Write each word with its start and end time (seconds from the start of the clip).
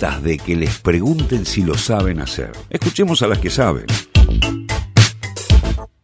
hartas 0.00 0.22
de 0.22 0.38
que 0.38 0.56
les 0.56 0.78
pregunten 0.78 1.44
si 1.44 1.62
lo 1.62 1.74
saben 1.76 2.20
hacer. 2.20 2.52
Escuchemos 2.70 3.22
a 3.22 3.26
las 3.26 3.38
que 3.38 3.50
saben. 3.50 3.86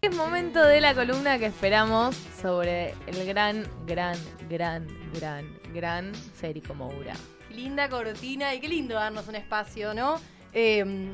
Es 0.02 0.14
momento 0.14 0.62
de 0.62 0.80
la 0.80 0.94
columna 0.94 1.38
que 1.38 1.46
esperamos 1.46 2.14
sobre 2.40 2.94
el 3.06 3.26
gran, 3.26 3.66
gran, 3.86 4.18
gran, 4.50 4.86
gran, 5.14 5.46
gran 5.74 6.14
Federico 6.14 6.74
Moura. 6.74 7.14
Linda 7.50 7.88
cortina 7.88 8.54
y 8.54 8.60
qué 8.60 8.68
lindo 8.68 8.94
darnos 8.94 9.28
un 9.28 9.36
espacio, 9.36 9.94
¿no? 9.94 10.20
Eh, 10.52 11.10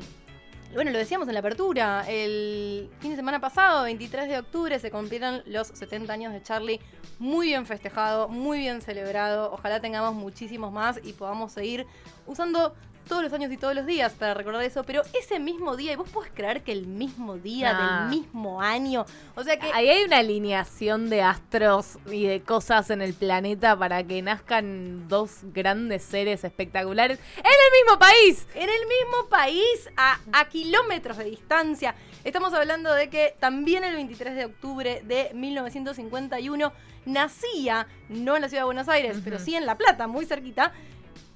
bueno, 0.73 0.91
lo 0.91 0.97
decíamos 0.97 1.27
en 1.27 1.35
la 1.35 1.39
apertura, 1.39 2.03
el 2.07 2.89
fin 2.99 3.11
de 3.11 3.15
semana 3.15 3.39
pasado, 3.39 3.83
23 3.83 4.27
de 4.27 4.39
octubre, 4.39 4.79
se 4.79 4.89
cumplieron 4.89 5.43
los 5.45 5.67
70 5.67 6.11
años 6.11 6.33
de 6.33 6.41
Charlie. 6.41 6.79
Muy 7.19 7.47
bien 7.47 7.65
festejado, 7.65 8.27
muy 8.27 8.59
bien 8.59 8.81
celebrado. 8.81 9.51
Ojalá 9.53 9.79
tengamos 9.79 10.15
muchísimos 10.15 10.71
más 10.71 10.99
y 11.03 11.13
podamos 11.13 11.51
seguir 11.51 11.85
usando 12.25 12.73
todos 13.07 13.21
los 13.23 13.33
años 13.33 13.51
y 13.51 13.57
todos 13.57 13.75
los 13.75 13.85
días 13.85 14.13
para 14.13 14.33
recordar 14.33 14.63
eso, 14.63 14.83
pero 14.83 15.01
ese 15.17 15.39
mismo 15.39 15.75
día, 15.75 15.93
y 15.93 15.95
vos 15.95 16.09
podés 16.09 16.31
creer 16.33 16.63
que 16.63 16.71
el 16.71 16.87
mismo 16.87 17.37
día 17.37 17.73
Nah. 17.73 18.07
del 18.07 18.19
mismo 18.19 18.61
año, 18.61 19.05
o 19.35 19.43
sea 19.43 19.57
que 19.59 19.67
Ahí 19.73 19.89
hay 19.89 20.03
una 20.03 20.17
alineación 20.17 21.09
de 21.09 21.21
astros 21.21 21.97
y 22.11 22.25
de 22.25 22.41
cosas 22.41 22.89
en 22.89 23.01
el 23.01 23.13
planeta 23.13 23.77
para 23.77 24.03
que 24.03 24.21
nazcan 24.21 25.07
dos 25.07 25.39
grandes 25.53 26.03
seres 26.03 26.43
espectaculares 26.43 27.19
en 27.37 27.43
el 27.45 27.83
mismo 27.85 27.99
país. 27.99 28.47
en 28.55 28.69
el 28.69 28.81
mismo 28.87 29.29
país, 29.29 29.89
a, 29.97 30.19
a 30.31 30.49
kilómetros 30.49 31.17
de 31.17 31.25
distancia. 31.25 31.95
Estamos 32.23 32.53
hablando 32.53 32.93
de 32.93 33.09
que 33.09 33.35
también 33.39 33.83
el 33.83 33.95
23 33.95 34.35
de 34.35 34.45
octubre 34.45 35.01
de 35.05 35.31
1951 35.33 36.71
nacía, 37.05 37.87
no 38.09 38.35
en 38.35 38.41
la 38.41 38.49
ciudad 38.49 38.61
de 38.61 38.65
Buenos 38.65 38.87
Aires, 38.89 39.17
pero 39.23 39.39
sí 39.39 39.55
en 39.55 39.65
La 39.65 39.77
Plata, 39.77 40.07
muy 40.07 40.25
cerquita, 40.25 40.71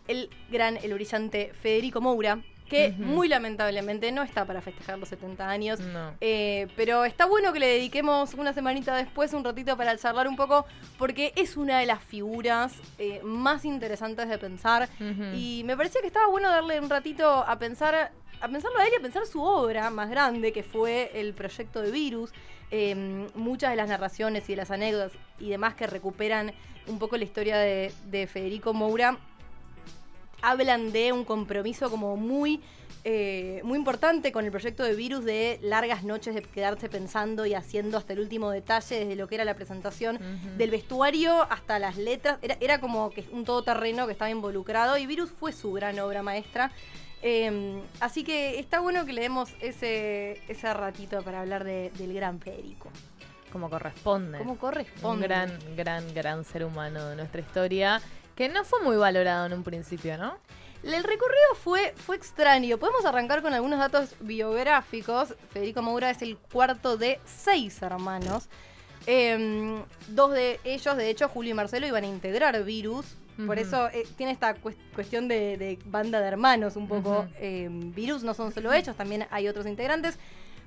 el 0.08 0.30
gran, 0.50 0.78
el 0.78 0.94
brillante 0.94 1.52
Federico 1.54 2.02
Moura, 2.02 2.42
que 2.68 2.94
muy 2.98 3.28
lamentablemente 3.28 4.12
no 4.12 4.24
está 4.24 4.46
para 4.46 4.62
festejar 4.62 5.00
los 5.00 5.10
70 5.10 5.50
años. 5.50 5.80
No. 5.80 6.14
Eh, 6.22 6.68
pero 6.76 7.06
está 7.06 7.26
bueno 7.26 7.54
que 7.54 7.60
le 7.60 7.68
dediquemos 7.68 8.34
una 8.34 8.54
semanita 8.54 8.96
después, 8.96 9.34
un 9.34 9.44
ratito 9.44 9.78
para 9.78 9.98
charlar 9.98 10.28
un 10.28 10.36
poco, 10.36 10.66
porque 10.98 11.34
es 11.36 11.58
una 11.58 11.80
de 11.80 11.86
las 11.86 12.04
figuras 12.04 12.74
eh, 12.98 13.22
más 13.24 13.66
interesantes 13.66 14.28
de 14.28 14.38
pensar. 14.38 14.90
Y 15.34 15.64
me 15.66 15.78
parecía 15.78 16.02
que 16.02 16.08
estaba 16.08 16.28
bueno 16.28 16.50
darle 16.50 16.80
un 16.80 16.90
ratito 16.90 17.30
a 17.30 17.58
pensar, 17.58 18.12
a 18.42 18.48
pensarlo 18.48 18.80
a 18.80 18.84
él 18.86 18.92
y 18.94 19.00
a 19.00 19.02
pensar 19.02 19.26
su 19.26 19.42
obra 19.42 19.90
más 19.90 20.10
grande, 20.10 20.52
que 20.52 20.64
fue 20.64 21.12
el 21.14 21.34
proyecto 21.34 21.82
de 21.82 21.92
Virus. 21.92 22.32
Eh, 22.70 23.28
muchas 23.36 23.70
de 23.70 23.78
las 23.78 23.88
narraciones 23.88 24.44
y 24.50 24.54
de 24.54 24.58
las 24.58 24.72
anécdotas 24.72 25.14
y 25.40 25.50
demás 25.50 25.76
que 25.76 25.88
recuperan 25.88 26.52
un 26.88 27.00
poco 27.00 27.16
la 27.16 27.24
historia 27.24 27.58
de, 27.58 27.94
de 28.08 28.28
Federico 28.28 28.74
Moura 28.74 29.18
hablan 30.42 30.92
de 30.92 31.12
un 31.12 31.24
compromiso 31.26 31.90
como 31.90 32.16
muy, 32.18 32.62
eh, 33.04 33.62
muy 33.64 33.78
importante 33.78 34.32
con 34.32 34.46
el 34.46 34.52
proyecto 34.52 34.84
de 34.84 34.94
Virus, 34.96 35.24
de 35.26 35.60
largas 35.62 36.04
noches 36.04 36.36
de 36.36 36.42
quedarse 36.42 36.90
pensando 36.90 37.46
y 37.46 37.54
haciendo 37.54 37.98
hasta 37.98 38.14
el 38.14 38.20
último 38.20 38.52
detalle, 38.52 39.00
desde 39.00 39.16
lo 39.16 39.28
que 39.28 39.36
era 39.36 39.46
la 39.46 39.56
presentación 39.56 40.20
del 40.58 40.70
vestuario 40.72 41.42
hasta 41.52 41.80
las 41.80 41.98
letras. 41.98 42.38
Era, 42.42 42.58
era 42.60 42.80
como 42.82 43.10
que 43.10 43.26
un 43.32 43.46
todoterreno 43.46 44.06
que 44.06 44.12
estaba 44.14 44.30
involucrado 44.30 44.98
y 44.98 45.06
Virus 45.06 45.30
fue 45.32 45.54
su 45.54 45.72
gran 45.74 45.98
obra 46.00 46.22
maestra. 46.24 46.72
Eh, 47.24 47.82
así 48.00 48.24
que 48.24 48.60
está 48.60 48.80
bueno 48.80 49.06
que 49.06 49.14
le 49.14 49.22
demos 49.22 49.50
ese, 49.60 50.40
ese 50.48 50.72
ratito 50.74 51.24
para 51.24 51.42
hablar 51.42 51.64
de- 51.64 51.92
del 51.98 52.14
gran 52.14 52.40
Federico. 52.40 52.90
Como 53.52 53.70
corresponde. 53.70 54.38
¿Cómo 54.38 54.52
Un 54.52 54.58
corresponde? 54.58 55.26
gran, 55.28 55.58
gran, 55.76 56.14
gran 56.14 56.44
ser 56.46 56.64
humano 56.66 57.08
de 57.10 57.16
nuestra 57.16 57.42
historia 57.42 58.02
que 58.38 58.48
no 58.48 58.64
fue 58.64 58.82
muy 58.82 58.96
valorado 58.96 59.48
en 59.48 59.54
un 59.54 59.64
principio, 59.64 60.18
¿no? 60.18 60.38
El 60.84 61.04
recorrido 61.04 61.56
fue, 61.62 61.94
fue 61.98 62.16
extraño. 62.16 62.78
Podemos 62.78 63.04
arrancar 63.04 63.42
con 63.42 63.54
algunos 63.54 63.80
datos 63.80 64.16
biográficos. 64.22 65.36
Federico 65.52 65.82
Moura 65.82 66.12
es 66.12 66.22
el 66.22 66.38
cuarto 66.38 66.96
de 66.98 67.20
seis 67.26 67.82
hermanos. 67.82 68.48
Eh, 69.08 69.82
dos 70.10 70.32
de 70.34 70.60
ellos, 70.64 70.96
de 70.96 71.10
hecho, 71.10 71.28
Julio 71.28 71.52
y 71.52 71.54
Marcelo, 71.56 71.88
iban 71.88 72.04
a 72.04 72.08
integrar 72.08 72.64
Virus. 72.64 73.06
Por 73.46 73.60
eso 73.60 73.88
eh, 73.90 74.08
tiene 74.18 74.32
esta 74.32 74.56
cues- 74.56 74.76
cuestión 74.96 75.28
de, 75.28 75.58
de 75.58 75.78
banda 75.86 76.20
de 76.22 76.28
hermanos 76.28 76.76
un 76.76 76.88
poco. 76.88 77.28
Eh, 77.40 77.68
Virus 77.72 78.24
no 78.24 78.34
son 78.34 78.52
solo 78.52 78.74
ellos, 78.74 78.96
también 78.96 79.28
hay 79.30 79.48
otros 79.48 79.68
integrantes. 79.68 80.18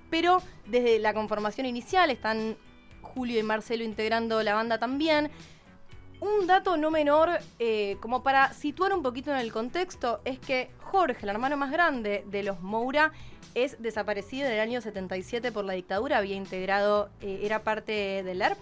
Pero 0.08 0.41
desde 0.66 0.98
la 1.00 1.12
conformación 1.12 1.66
inicial 1.66 2.10
están 2.10 2.56
Julio 3.02 3.38
y 3.41 3.42
Marcelo 3.42 3.82
integrando 3.84 4.42
la 4.42 4.54
banda 4.54 4.78
también. 4.78 5.31
Un 6.20 6.47
dato 6.47 6.76
no 6.76 6.91
menor, 6.91 7.31
eh, 7.58 7.97
como 8.00 8.22
para 8.22 8.53
situar 8.53 8.92
un 8.92 9.03
poquito 9.03 9.31
en 9.31 9.38
el 9.38 9.53
contexto, 9.53 10.20
es 10.25 10.38
que 10.38 10.70
Jorge, 10.81 11.20
el 11.22 11.31
hermano 11.31 11.56
más 11.56 11.70
grande 11.70 12.25
de 12.26 12.42
los 12.42 12.60
Moura, 12.60 13.12
es 13.54 13.81
desaparecido 13.82 14.47
en 14.47 14.53
el 14.54 14.60
año 14.60 14.81
77 14.81 15.50
por 15.50 15.64
la 15.64 15.72
dictadura, 15.72 16.19
había 16.19 16.36
integrado, 16.36 17.08
eh, 17.22 17.41
era 17.42 17.62
parte 17.62 18.22
del 18.22 18.42
ERP. 18.42 18.58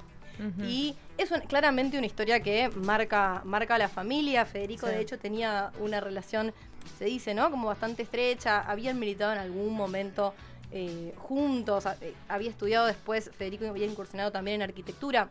Y 0.64 0.94
es 1.16 1.32
un- 1.32 1.40
claramente 1.40 1.98
una 1.98 2.06
historia 2.06 2.38
que 2.40 2.68
marca, 2.76 3.42
marca 3.44 3.74
a 3.74 3.78
la 3.78 3.88
familia. 3.88 4.46
Federico, 4.46 4.86
Sí. 4.86 4.92
de 4.92 5.00
hecho, 5.00 5.18
tenía 5.18 5.72
una 5.80 6.00
relación, 6.00 6.54
se 6.96 7.06
dice, 7.06 7.34
¿no? 7.34 7.50
Como 7.50 7.66
bastante 7.66 8.04
estrecha. 8.04 8.60
Habían 8.60 9.00
militado 9.00 9.32
en 9.32 9.38
algún 9.38 9.74
momento 9.74 10.34
eh, 10.72 11.14
juntos. 11.16 11.84
eh, 12.00 12.14
había 12.28 12.50
estudiado 12.50 12.86
después, 12.86 13.30
Federico 13.36 13.66
había 13.66 13.86
incursionado 13.86 14.32
también 14.32 14.56
en 14.56 14.62
arquitectura. 14.62 15.30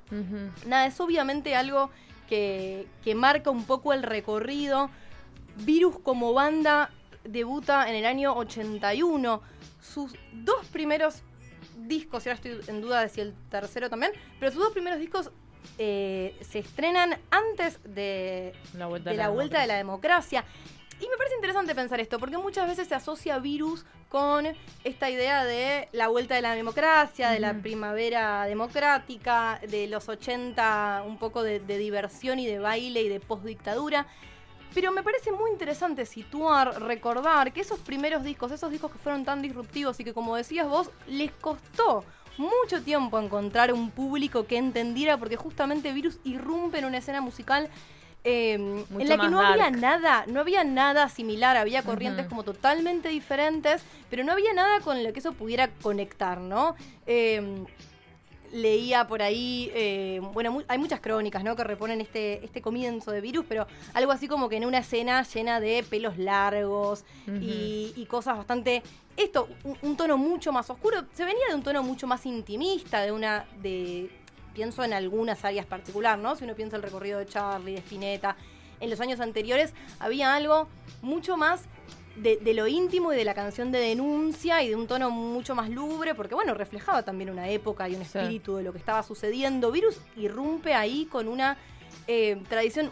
Nada, 0.65 0.87
es 0.87 0.99
obviamente 0.99 1.55
algo 1.55 1.89
que, 2.27 2.87
que 3.03 3.15
marca 3.15 3.49
un 3.49 3.65
poco 3.65 3.93
el 3.93 4.03
recorrido. 4.03 4.89
Virus 5.57 5.99
como 5.99 6.33
banda 6.33 6.91
debuta 7.23 7.89
en 7.89 7.95
el 7.95 8.05
año 8.05 8.35
81. 8.35 9.41
Sus 9.81 10.13
dos 10.33 10.65
primeros 10.67 11.23
discos, 11.77 12.25
y 12.25 12.29
ahora 12.29 12.41
estoy 12.41 12.59
en 12.73 12.81
duda 12.81 13.01
de 13.01 13.09
si 13.09 13.21
el 13.21 13.33
tercero 13.49 13.89
también, 13.89 14.11
pero 14.39 14.51
sus 14.51 14.61
dos 14.61 14.73
primeros 14.73 14.99
discos 14.99 15.31
eh, 15.77 16.35
se 16.41 16.59
estrenan 16.59 17.17
antes 17.29 17.79
de, 17.83 18.53
La 18.73 18.87
vuelta 18.87 19.11
de 19.11 19.17
la 19.17 19.29
vuelta 19.29 19.61
de 19.61 19.67
la 19.67 19.75
democracia. 19.75 20.45
Y 20.99 21.07
me 21.07 21.17
parece 21.17 21.35
interesante 21.35 21.75
pensar 21.75 21.99
esto, 21.99 22.17
porque 22.19 22.37
muchas 22.37 22.67
veces 22.67 22.87
se 22.87 22.95
asocia 22.95 23.37
virus 23.37 23.85
con 24.09 24.47
esta 24.83 25.09
idea 25.09 25.43
de 25.43 25.89
la 25.91 26.07
vuelta 26.07 26.35
de 26.35 26.41
la 26.41 26.55
democracia, 26.55 27.29
de 27.29 27.39
la 27.39 27.53
primavera 27.53 28.45
democrática, 28.45 29.59
de 29.67 29.87
los 29.87 30.09
80, 30.09 31.03
un 31.05 31.17
poco 31.17 31.43
de, 31.43 31.59
de 31.59 31.77
diversión 31.77 32.39
y 32.39 32.47
de 32.47 32.57
baile 32.57 33.03
y 33.03 33.09
de 33.09 33.19
postdictadura. 33.19 34.07
Pero 34.73 34.91
me 34.91 35.03
parece 35.03 35.31
muy 35.31 35.51
interesante 35.51 36.05
situar, 36.05 36.81
recordar 36.81 37.53
que 37.53 37.61
esos 37.61 37.79
primeros 37.79 38.23
discos, 38.23 38.51
esos 38.51 38.71
discos 38.71 38.91
que 38.91 38.97
fueron 38.97 39.23
tan 39.23 39.41
disruptivos 39.41 39.99
y 39.99 40.03
que 40.03 40.13
como 40.13 40.35
decías 40.35 40.67
vos, 40.67 40.89
les 41.07 41.31
costó 41.31 42.05
mucho 42.37 42.83
tiempo 42.83 43.19
encontrar 43.19 43.73
un 43.73 43.91
público 43.91 44.45
que 44.45 44.57
entendiera, 44.57 45.17
porque 45.17 45.35
justamente 45.35 45.91
Virus 45.91 46.19
irrumpe 46.23 46.79
en 46.79 46.85
una 46.85 46.99
escena 46.99 47.21
musical 47.21 47.69
eh, 48.29 48.57
Mucho 48.57 48.85
en 48.99 49.07
la 49.09 49.15
que 49.17 49.29
no 49.29 49.39
había 49.41 49.71
nada, 49.71 50.25
no 50.27 50.39
había 50.41 50.63
nada 50.63 51.07
similar, 51.09 51.55
había 51.57 51.81
corrientes 51.83 52.25
como 52.27 52.43
totalmente 52.43 53.09
diferentes, 53.09 53.83
pero 54.09 54.23
no 54.23 54.31
había 54.33 54.53
nada 54.53 54.79
con 54.81 55.03
lo 55.03 55.13
que 55.13 55.19
eso 55.19 55.33
pudiera 55.33 55.69
conectar, 55.81 56.39
¿no? 56.39 56.75
Eh, 57.05 57.63
leía 58.51 59.05
por 59.07 59.21
ahí, 59.21 59.69
eh, 59.75 60.21
bueno, 60.33 60.51
mu- 60.53 60.63
hay 60.69 60.77
muchas 60.77 61.01
crónicas, 61.01 61.43
¿no? 61.43 61.55
Que 61.57 61.65
reponen 61.65 61.99
este, 61.99 62.43
este 62.45 62.61
comienzo 62.61 63.11
de 63.11 63.19
virus, 63.19 63.45
pero 63.47 63.67
algo 63.93 64.11
así 64.13 64.27
como 64.29 64.47
que 64.47 64.55
en 64.55 64.65
una 64.65 64.77
escena 64.77 65.21
llena 65.23 65.59
de 65.59 65.83
pelos 65.89 66.17
largos 66.17 67.03
y, 67.41 67.91
y 67.97 68.05
cosas 68.05 68.37
bastante, 68.37 68.83
esto, 69.17 69.49
un, 69.65 69.77
un 69.81 69.97
tono 69.97 70.17
mucho 70.17 70.53
más 70.53 70.69
oscuro, 70.69 71.03
se 71.13 71.25
venía 71.25 71.45
de 71.49 71.55
un 71.55 71.61
tono 71.63 71.83
mucho 71.83 72.07
más 72.07 72.25
intimista, 72.25 73.01
de 73.01 73.11
una, 73.11 73.45
de, 73.61 74.09
pienso 74.57 74.83
en 74.83 74.91
algunas 74.91 75.45
áreas 75.45 75.67
particular, 75.67 76.17
¿no? 76.17 76.35
Si 76.35 76.43
uno 76.43 76.55
piensa 76.55 76.77
el 76.77 76.81
recorrido 76.81 77.19
de 77.19 77.27
Charlie, 77.27 77.73
de 77.73 77.77
Spinetta, 77.77 78.35
en 78.79 78.89
los 78.89 78.99
años 78.99 79.19
anteriores 79.19 79.71
había 79.99 80.33
algo 80.33 80.67
mucho 81.03 81.37
más 81.37 81.65
de, 82.15 82.37
de 82.37 82.55
lo 82.55 82.65
íntimo 82.65 83.13
y 83.13 83.15
de 83.15 83.23
la 83.23 83.35
canción 83.35 83.71
de 83.71 83.77
denuncia 83.77 84.63
y 84.63 84.69
de 84.69 84.75
un 84.75 84.87
tono 84.87 85.11
mucho 85.11 85.53
más 85.53 85.69
lubre, 85.69 86.15
porque 86.15 86.33
bueno, 86.33 86.55
reflejaba 86.55 87.03
también 87.03 87.29
una 87.29 87.47
época 87.49 87.87
y 87.87 87.93
un 87.93 88.03
Sí. 88.03 88.17
espíritu 88.17 88.55
de 88.55 88.63
lo 88.63 88.71
que 88.71 88.79
estaba 88.79 89.03
sucediendo. 89.03 89.71
Virus 89.71 90.01
irrumpe 90.15 90.73
ahí 90.73 91.05
con 91.05 91.27
una 91.27 91.55
eh, 92.07 92.41
tradición 92.49 92.89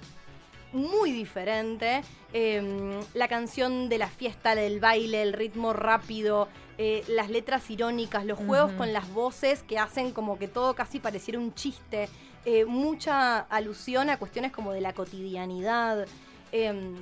muy 0.71 1.11
diferente. 1.11 2.03
Eh, 2.31 2.99
la 3.15 3.27
canción 3.27 3.89
de 3.89 3.97
la 3.97 4.07
fiesta, 4.09 4.53
del 4.53 4.79
baile, 4.79 5.23
el 5.23 5.33
ritmo 5.33 5.73
rápido, 5.73 6.47
eh, 6.77 7.03
las 7.07 7.29
letras 7.29 7.69
irónicas, 7.69 8.25
los 8.25 8.37
juegos 8.37 8.71
con 8.73 8.93
las 8.93 9.11
voces 9.13 9.63
que 9.63 9.79
hacen 9.79 10.11
como 10.11 10.37
que 10.37 10.47
todo 10.47 10.75
casi 10.75 10.99
pareciera 10.99 11.39
un 11.39 11.53
chiste. 11.53 12.09
eh, 12.45 12.65
mucha 12.65 13.39
alusión 13.39 14.09
a 14.11 14.17
cuestiones 14.17 14.51
como 14.51 14.71
de 14.71 14.81
la 14.81 14.93
cotidianidad. 14.93 16.05
eh, 16.51 16.93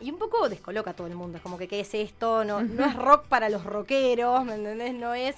y 0.00 0.10
un 0.10 0.18
poco 0.18 0.48
descoloca 0.48 0.90
a 0.90 0.94
todo 0.94 1.06
el 1.06 1.14
mundo. 1.14 1.38
Es 1.38 1.42
como 1.42 1.56
que, 1.56 1.68
¿qué 1.68 1.80
es 1.80 1.94
esto? 1.94 2.44
No, 2.44 2.62
no 2.62 2.84
es 2.84 2.94
rock 2.96 3.26
para 3.26 3.48
los 3.48 3.64
rockeros, 3.64 4.44
¿me 4.44 4.54
entendés? 4.54 4.94
No 4.94 5.14
es. 5.14 5.36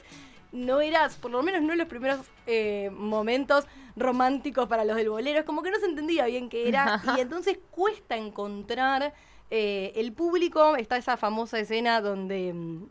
No 0.53 0.81
era, 0.81 1.11
por 1.21 1.31
lo 1.31 1.43
menos 1.43 1.63
no 1.63 1.73
en 1.73 1.79
los 1.79 1.89
primeros 1.89 2.21
eh, 2.47 2.91
momentos 2.93 3.67
románticos 3.97 4.69
para 4.69 4.85
los 4.85 4.97
del 4.97 5.11
bolero. 5.11 5.41
Es 5.41 5.45
como 5.45 5.63
que 5.63 5.71
no 5.71 5.79
se 5.79 5.87
entendía 5.87 6.27
bien 6.27 6.49
qué 6.49 6.69
era. 6.69 7.03
y 7.17 7.21
entonces 7.21 7.59
cuesta 7.71 8.17
encontrar 8.17 9.13
eh, 9.51 9.93
el 9.97 10.13
público, 10.13 10.77
está 10.77 10.97
esa 10.97 11.17
famosa 11.17 11.59
escena 11.59 12.01
donde 12.01 12.53
mm, 12.55 12.87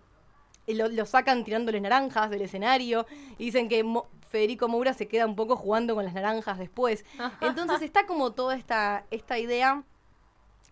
lo, 0.68 0.88
lo 0.90 1.06
sacan 1.06 1.44
tirándoles 1.44 1.82
naranjas 1.82 2.30
del 2.30 2.42
escenario 2.42 3.06
y 3.38 3.46
dicen 3.46 3.70
que 3.70 3.84
Mo- 3.84 4.08
Federico 4.30 4.68
Moura 4.68 4.94
se 4.94 5.08
queda 5.08 5.26
un 5.26 5.36
poco 5.36 5.56
jugando 5.56 5.96
con 5.96 6.04
las 6.06 6.14
naranjas 6.14 6.58
después. 6.58 7.06
Entonces 7.42 7.82
está 7.84 8.06
como 8.08 8.34
toda 8.34 8.56
esta, 8.56 9.06
esta 9.12 9.38
idea 9.40 9.84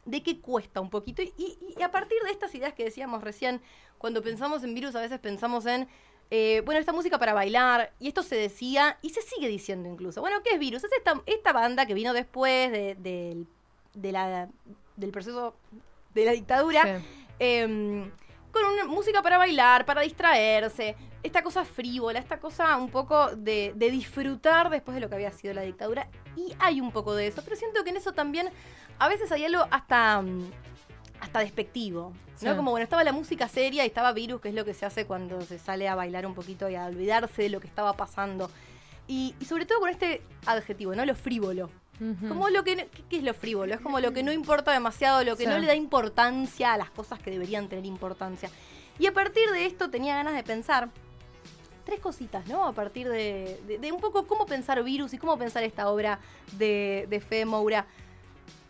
de 0.06 0.22
que 0.24 0.40
cuesta 0.42 0.82
un 0.82 0.90
poquito. 0.90 1.22
Y, 1.22 1.34
y- 1.38 1.58
y 1.78 1.82
a 1.84 1.92
partir 1.92 2.18
de 2.26 2.32
estas 2.32 2.54
ideas 2.56 2.74
que 2.74 2.84
decíamos 2.84 3.24
recién, 3.24 3.62
cuando 3.98 4.22
pensamos 4.22 4.64
en 4.64 4.74
virus, 4.74 4.96
a 4.96 5.02
veces 5.02 5.20
pensamos 5.20 5.66
en, 5.66 5.88
eh, 6.32 6.62
bueno, 6.66 6.80
esta 6.80 6.92
música 6.92 7.18
para 7.20 7.34
bailar, 7.34 7.94
y 8.00 8.08
esto 8.10 8.24
se 8.24 8.36
decía, 8.36 8.98
y 9.02 9.12
se 9.12 9.22
sigue 9.22 9.48
diciendo 9.48 9.88
incluso. 9.88 10.20
Bueno, 10.20 10.38
¿qué 10.44 10.56
es 10.56 10.60
virus? 10.60 10.84
Es 10.84 10.92
esta, 10.98 11.22
esta 11.26 11.54
banda 11.54 11.86
que 11.86 11.94
vino 11.94 12.12
después 12.14 12.72
de- 12.72 12.96
del- 12.96 13.48
de 13.94 14.12
la- 14.12 14.50
del 14.98 15.12
proceso 15.12 15.56
de 16.14 16.26
la 16.26 16.32
dictadura. 16.34 17.00
Sí. 17.00 17.06
em, 17.40 18.12
con 18.54 18.64
una 18.66 18.86
música 18.86 19.22
para 19.22 19.38
bailar, 19.38 19.84
para 19.84 20.02
distraerse, 20.02 20.96
esta 21.24 21.42
cosa 21.42 21.66
frívola, 21.66 22.20
esta 22.20 22.40
cosa 22.40 22.78
un 22.78 22.90
poco 22.90 23.36
de, 23.36 23.74
de 23.76 23.92
disfrutar 23.92 24.70
después 24.70 24.94
de 24.94 25.02
lo 25.02 25.10
que 25.10 25.16
había 25.16 25.32
sido 25.32 25.54
la 25.54 25.64
dictadura. 25.64 26.08
Y 26.38 26.54
hay 26.60 26.80
un 26.80 26.92
poco 26.92 27.16
de 27.16 27.28
eso, 27.28 27.42
pero 27.44 27.56
siento 27.56 27.84
que 27.84 27.90
en 27.90 27.98
eso 27.98 28.14
también 28.14 28.50
a 29.00 29.08
veces 29.08 29.32
hay 29.32 29.44
algo 29.46 29.66
hasta, 29.72 30.22
mm, 30.22 30.52
hasta 31.20 31.40
despectivo. 31.40 32.14
¿no? 32.42 32.52
Sí. 32.52 32.56
Como 32.56 32.72
bueno, 32.72 32.84
estaba 32.84 33.04
la 33.04 33.12
música 33.12 33.48
seria 33.48 33.84
y 33.84 33.88
estaba 33.88 34.14
virus, 34.14 34.40
que 34.40 34.50
es 34.50 34.56
lo 34.56 34.66
que 34.66 34.74
se 34.74 34.86
hace 34.86 35.06
cuando 35.06 35.42
se 35.42 35.58
sale 35.58 35.88
a 35.88 35.96
bailar 35.96 36.26
un 36.26 36.36
poquito 36.36 36.70
y 36.70 36.76
a 36.76 36.86
olvidarse 36.86 37.44
de 37.44 37.50
lo 37.50 37.60
que 37.60 37.68
estaba 37.68 37.94
pasando. 37.94 38.52
Y, 39.08 39.36
y 39.40 39.46
sobre 39.46 39.66
todo 39.66 39.80
con 39.80 39.90
este 39.90 40.22
adjetivo, 40.46 40.94
¿no? 40.94 41.06
Lo 41.06 41.16
frívolo. 41.16 41.70
Como 42.28 42.50
lo 42.50 42.64
que, 42.64 42.76
¿qué, 42.76 43.04
qué 43.10 43.18
es 43.18 43.24
lo 43.24 43.34
frívolo? 43.34 43.74
Es 43.74 43.80
como 43.82 44.00
lo 44.00 44.12
que 44.14 44.24
no 44.24 44.32
importa 44.32 44.72
demasiado, 44.72 45.24
lo 45.24 45.38
que 45.38 45.44
Sí. 45.44 45.50
no 45.50 45.58
le 45.60 45.68
da 45.68 45.76
importancia 45.76 46.74
a 46.74 46.78
las 46.78 46.90
cosas 46.90 47.20
que 47.20 47.32
deberían 47.32 47.70
tener 47.70 47.86
importancia. 47.86 48.50
Y 49.00 49.06
a 49.08 49.14
partir 49.14 49.50
de 49.52 49.66
esto 49.66 49.90
tenía 49.90 50.16
ganas 50.16 50.34
de 50.34 50.44
pensar 50.44 50.90
tres 51.86 52.00
cositas, 52.00 52.46
¿no? 52.48 52.66
A 52.66 52.74
partir 52.74 53.08
de, 53.10 53.60
de- 53.68 53.78
de 53.78 53.92
un 53.92 54.00
poco 54.00 54.26
cómo 54.28 54.46
pensar 54.46 54.82
virus 54.84 55.14
y 55.14 55.18
cómo 55.18 55.38
pensar 55.38 55.64
esta 55.64 55.90
obra 55.90 56.20
de, 56.54 57.06
de 57.10 57.20
Fede 57.22 57.46
Moura. 57.46 57.86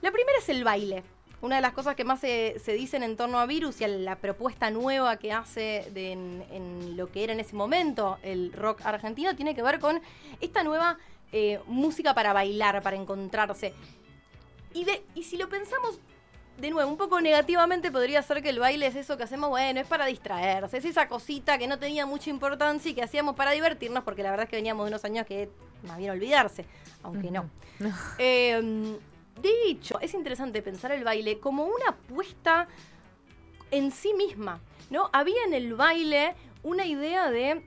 La 0.02 0.12
primera 0.12 0.38
es 0.40 0.50
el 0.50 0.64
baile. 0.64 1.04
Una 1.42 1.58
de 1.58 1.62
las 1.62 1.74
cosas 1.74 1.96
que 1.96 2.06
más 2.06 2.20
se, 2.22 2.58
se 2.64 2.72
dicen 2.74 3.04
en 3.04 3.18
torno 3.18 3.38
a 3.40 3.46
Virus 3.46 3.82
y 3.82 3.84
a 3.84 3.88
la 3.90 4.16
propuesta 4.18 4.70
nueva 4.72 5.18
que 5.18 5.32
hace 5.34 5.86
de- 5.94 6.12
en, 6.14 6.44
en 6.52 6.98
lo 6.98 7.12
que 7.12 7.24
era 7.24 7.34
en 7.34 7.40
ese 7.40 7.56
momento 7.56 8.18
el 8.24 8.52
rock 8.54 8.82
argentino 8.86 9.36
tiene 9.36 9.54
que 9.54 9.62
ver 9.62 9.80
con 9.80 10.02
esta 10.40 10.64
nueva 10.64 10.98
eh, 11.34 11.60
música 11.66 12.14
para 12.14 12.32
bailar, 12.32 12.82
para 12.84 12.96
encontrarse. 12.96 13.74
Y, 14.74 14.86
de, 14.86 15.04
y 15.16 15.24
si 15.24 15.36
lo 15.36 15.50
pensamos 15.50 16.00
de 16.58 16.70
nuevo, 16.70 16.90
un 16.90 16.98
poco 16.98 17.20
negativamente 17.20 17.92
podría 17.92 18.22
ser 18.22 18.44
que 18.44 18.50
el 18.50 18.60
baile 18.60 18.86
es 18.86 18.96
eso 18.96 19.18
que 19.18 19.24
hacemos, 19.24 19.50
bueno, 19.50 19.80
es 19.80 19.88
para 19.88 20.06
distraerse, 20.06 20.78
es 20.78 20.86
esa 20.86 21.08
cosita 21.08 21.58
que 21.58 21.68
no 21.68 21.80
tenía 21.80 22.06
mucha 22.06 22.30
importancia 22.30 22.92
y 22.92 22.94
que 22.94 23.02
hacíamos 23.02 23.36
para 23.36 23.52
divertirnos, 23.52 24.04
porque 24.04 24.22
la 24.22 24.30
verdad 24.30 24.44
es 24.44 24.50
que 24.52 24.58
veníamos 24.58 24.86
de 24.86 24.92
unos 24.92 25.04
años 25.04 25.26
que 25.26 25.50
más 25.88 25.98
bien 25.98 26.12
olvidarse, 26.12 26.66
aunque 27.02 27.32
no. 27.32 27.50
Eh, 28.20 29.00
de 29.42 29.50
hecho, 29.66 30.00
es 30.00 30.14
interesante 30.14 30.62
pensar 30.62 30.92
el 30.92 31.04
baile 31.04 31.40
como 31.40 31.66
una 31.66 31.90
apuesta 31.90 32.68
en 33.72 33.92
sí 33.92 34.14
misma, 34.14 34.62
¿no? 34.92 35.10
Había 35.12 35.44
en 35.48 35.56
el 35.56 35.74
baile 35.74 36.36
una 36.62 36.86
idea 36.86 37.32
de 37.32 37.66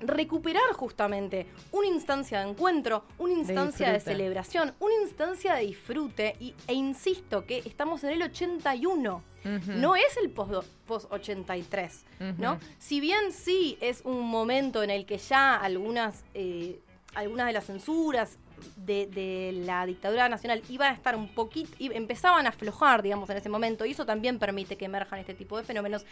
recuperar 0.00 0.72
justamente 0.72 1.46
una 1.72 1.86
instancia 1.86 2.40
de 2.40 2.50
encuentro, 2.50 3.04
una 3.18 3.34
instancia 3.34 3.92
de, 3.92 4.00
celebración, 4.00 4.74
una 4.80 4.94
instancia 5.02 5.54
de 5.54 5.66
disfrute, 5.66 6.36
y, 6.40 6.54
e 6.66 6.74
insisto 6.74 7.44
que 7.46 7.58
estamos 7.58 8.02
en 8.04 8.10
el 8.10 8.22
81, 8.22 9.22
Ujú. 9.44 9.72
no 9.72 9.96
es 9.96 10.16
el 10.22 10.30
post- 10.30 10.66
post-83, 10.86 11.90
¿no? 12.38 12.58
Si 12.78 13.00
bien 13.00 13.32
sí 13.32 13.78
es 13.80 14.02
un 14.04 14.20
momento 14.26 14.82
en 14.82 14.90
el 14.90 15.06
que 15.06 15.18
ya 15.18 15.56
algunas, 15.56 16.24
eh, 16.34 16.80
algunas 17.14 17.46
de 17.46 17.52
las 17.52 17.66
censuras 17.66 18.38
de, 18.76 19.62
la 19.64 19.86
dictadura 19.86 20.28
nacional 20.28 20.62
iban 20.68 20.92
a 20.92 20.94
estar 20.94 21.16
un 21.16 21.28
poquito, 21.28 21.70
empezaban 21.78 22.46
a 22.46 22.50
aflojar, 22.50 23.02
digamos, 23.02 23.28
en 23.30 23.36
ese 23.36 23.48
momento, 23.48 23.84
y 23.84 23.92
eso 23.92 24.06
también 24.06 24.38
permite 24.38 24.76
que 24.76 24.86
emerjan 24.86 25.18
este 25.18 25.34
tipo 25.34 25.56
de 25.56 25.64
fenómenos, 25.64 26.04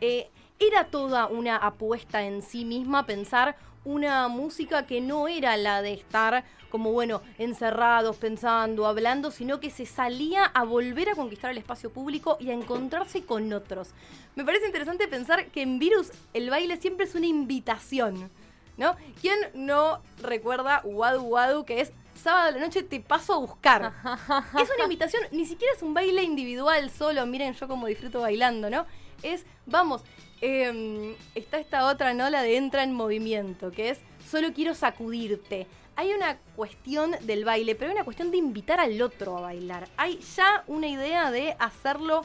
eh, 0.00 0.28
era 0.58 0.84
toda 0.84 1.26
una 1.26 1.56
apuesta 1.56 2.24
en 2.24 2.42
sí 2.42 2.64
misma 2.64 3.06
pensar 3.06 3.56
una 3.84 4.28
música 4.28 4.86
que 4.86 5.00
no 5.00 5.28
era 5.28 5.56
la 5.56 5.82
de 5.82 5.92
estar 5.92 6.44
como, 6.70 6.90
bueno, 6.90 7.22
encerrados, 7.38 8.16
pensando, 8.16 8.86
hablando, 8.86 9.30
sino 9.30 9.60
que 9.60 9.70
se 9.70 9.86
salía 9.86 10.44
a 10.44 10.64
volver 10.64 11.08
a 11.10 11.14
conquistar 11.14 11.50
el 11.52 11.58
espacio 11.58 11.92
público 11.92 12.36
y 12.40 12.50
a 12.50 12.54
encontrarse 12.54 13.24
con 13.24 13.52
otros. 13.52 13.90
Me 14.34 14.44
parece 14.44 14.66
interesante 14.66 15.06
pensar 15.06 15.46
que 15.46 15.62
en 15.62 15.78
Virus 15.78 16.10
el 16.32 16.50
baile 16.50 16.76
siempre 16.78 17.06
es 17.06 17.14
una 17.14 17.26
invitación, 17.26 18.30
¿no? 18.76 18.96
¿Quién 19.20 19.38
no 19.54 20.00
recuerda 20.20 20.80
Wadu 20.84 21.22
Wadu, 21.22 21.64
que 21.64 21.80
es 21.80 21.92
sábado 22.20 22.48
a 22.48 22.50
la 22.52 22.60
noche 22.60 22.82
te 22.82 23.00
paso 23.00 23.34
a 23.34 23.38
buscar? 23.38 23.92
es 24.60 24.70
una 24.74 24.84
invitación, 24.84 25.22
ni 25.32 25.46
siquiera 25.46 25.74
es 25.74 25.82
un 25.82 25.94
baile 25.94 26.22
individual 26.22 26.90
solo, 26.90 27.26
miren 27.26 27.54
yo 27.54 27.68
como 27.68 27.86
disfruto 27.86 28.20
bailando, 28.20 28.70
¿no? 28.70 28.86
Es, 29.22 29.44
vamos, 29.66 30.02
eh, 30.40 31.16
está 31.34 31.58
esta 31.58 31.86
otra, 31.86 32.12
¿no? 32.14 32.28
La 32.30 32.42
de 32.42 32.56
entra 32.56 32.82
en 32.82 32.92
movimiento, 32.92 33.70
que 33.70 33.90
es 33.90 34.00
solo 34.30 34.52
quiero 34.52 34.74
sacudirte. 34.74 35.66
Hay 35.96 36.12
una 36.12 36.38
cuestión 36.56 37.12
del 37.22 37.44
baile, 37.44 37.74
pero 37.74 37.90
hay 37.90 37.96
una 37.96 38.04
cuestión 38.04 38.30
de 38.30 38.36
invitar 38.36 38.80
al 38.80 39.00
otro 39.00 39.38
a 39.38 39.42
bailar. 39.42 39.88
Hay 39.96 40.18
ya 40.36 40.64
una 40.66 40.88
idea 40.88 41.30
de 41.30 41.56
hacerlo 41.58 42.22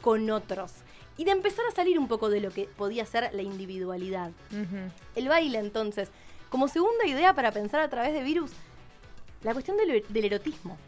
con 0.00 0.30
otros. 0.30 0.72
Y 1.20 1.24
de 1.24 1.32
empezar 1.32 1.66
a 1.70 1.74
salir 1.74 1.98
un 1.98 2.08
poco 2.08 2.30
de 2.30 2.40
lo 2.40 2.50
que 2.50 2.64
podía 2.64 3.04
ser 3.04 3.28
la 3.34 3.42
individualidad. 3.42 4.30
El 5.14 5.28
baile, 5.28 5.58
entonces, 5.58 6.08
como 6.48 6.66
segunda 6.66 7.06
idea 7.06 7.34
para 7.34 7.52
pensar 7.52 7.82
a 7.82 7.90
través 7.90 8.14
de 8.14 8.22
Virus, 8.22 8.52
la 9.42 9.52
cuestión 9.52 9.76
del, 9.76 10.02
del 10.08 10.24
erotismo, 10.24 10.78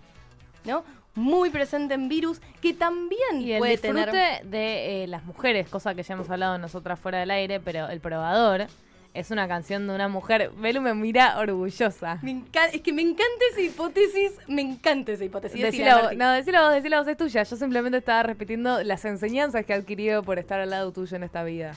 ¿no? 0.64 0.84
Muy 1.14 1.50
presente 1.50 1.92
en 1.92 2.08
Virus, 2.08 2.40
que 2.62 2.72
también 2.72 3.42
Y 3.42 3.52
el 3.52 3.58
puede 3.58 3.72
disfrute 3.72 4.06
tener... 4.06 4.46
de 4.46 5.04
eh, 5.04 5.06
las 5.06 5.22
mujeres, 5.24 5.68
cosa 5.68 5.94
que 5.94 6.02
ya 6.02 6.14
hemos 6.14 6.30
hablado 6.30 6.56
nosotras 6.56 6.98
fuera 6.98 7.18
del 7.18 7.30
aire, 7.30 7.60
pero 7.60 7.90
El 7.90 8.00
Probador 8.00 8.68
es 9.14 9.30
una 9.30 9.46
canción 9.46 9.86
de 9.86 9.94
una 9.94 10.08
mujer. 10.08 10.50
Belu 10.56 10.80
me 10.80 10.94
mira 10.94 11.38
orgullosa. 11.38 12.18
Me 12.22 12.42
es 12.72 12.80
que 12.80 12.92
me 12.92 13.02
encanta 13.02 13.44
esa 13.50 13.60
hipótesis, 13.60 14.32
me 14.48 14.62
encanta 14.62 15.12
esa 15.12 15.24
hipótesis. 15.24 15.60
Decila 15.60 16.02
vos, 16.02 16.16
no, 16.16 16.30
decila 16.32 16.62
vos, 16.62 16.74
decila 16.74 16.98
vos, 17.00 17.08
es 17.08 17.16
tuya. 17.16 17.42
Yo 17.42 17.56
simplemente 17.56 17.98
estaba 17.98 18.22
repitiendo 18.22 18.82
las 18.82 19.04
enseñanzas 19.04 19.66
que 19.66 19.72
he 19.72 19.76
adquirido 19.76 20.22
por 20.22 20.38
estar 20.38 20.60
al 20.60 20.70
lado 20.70 20.92
tuyo 20.92 21.16
en 21.16 21.24
esta 21.24 21.44
vida. 21.44 21.74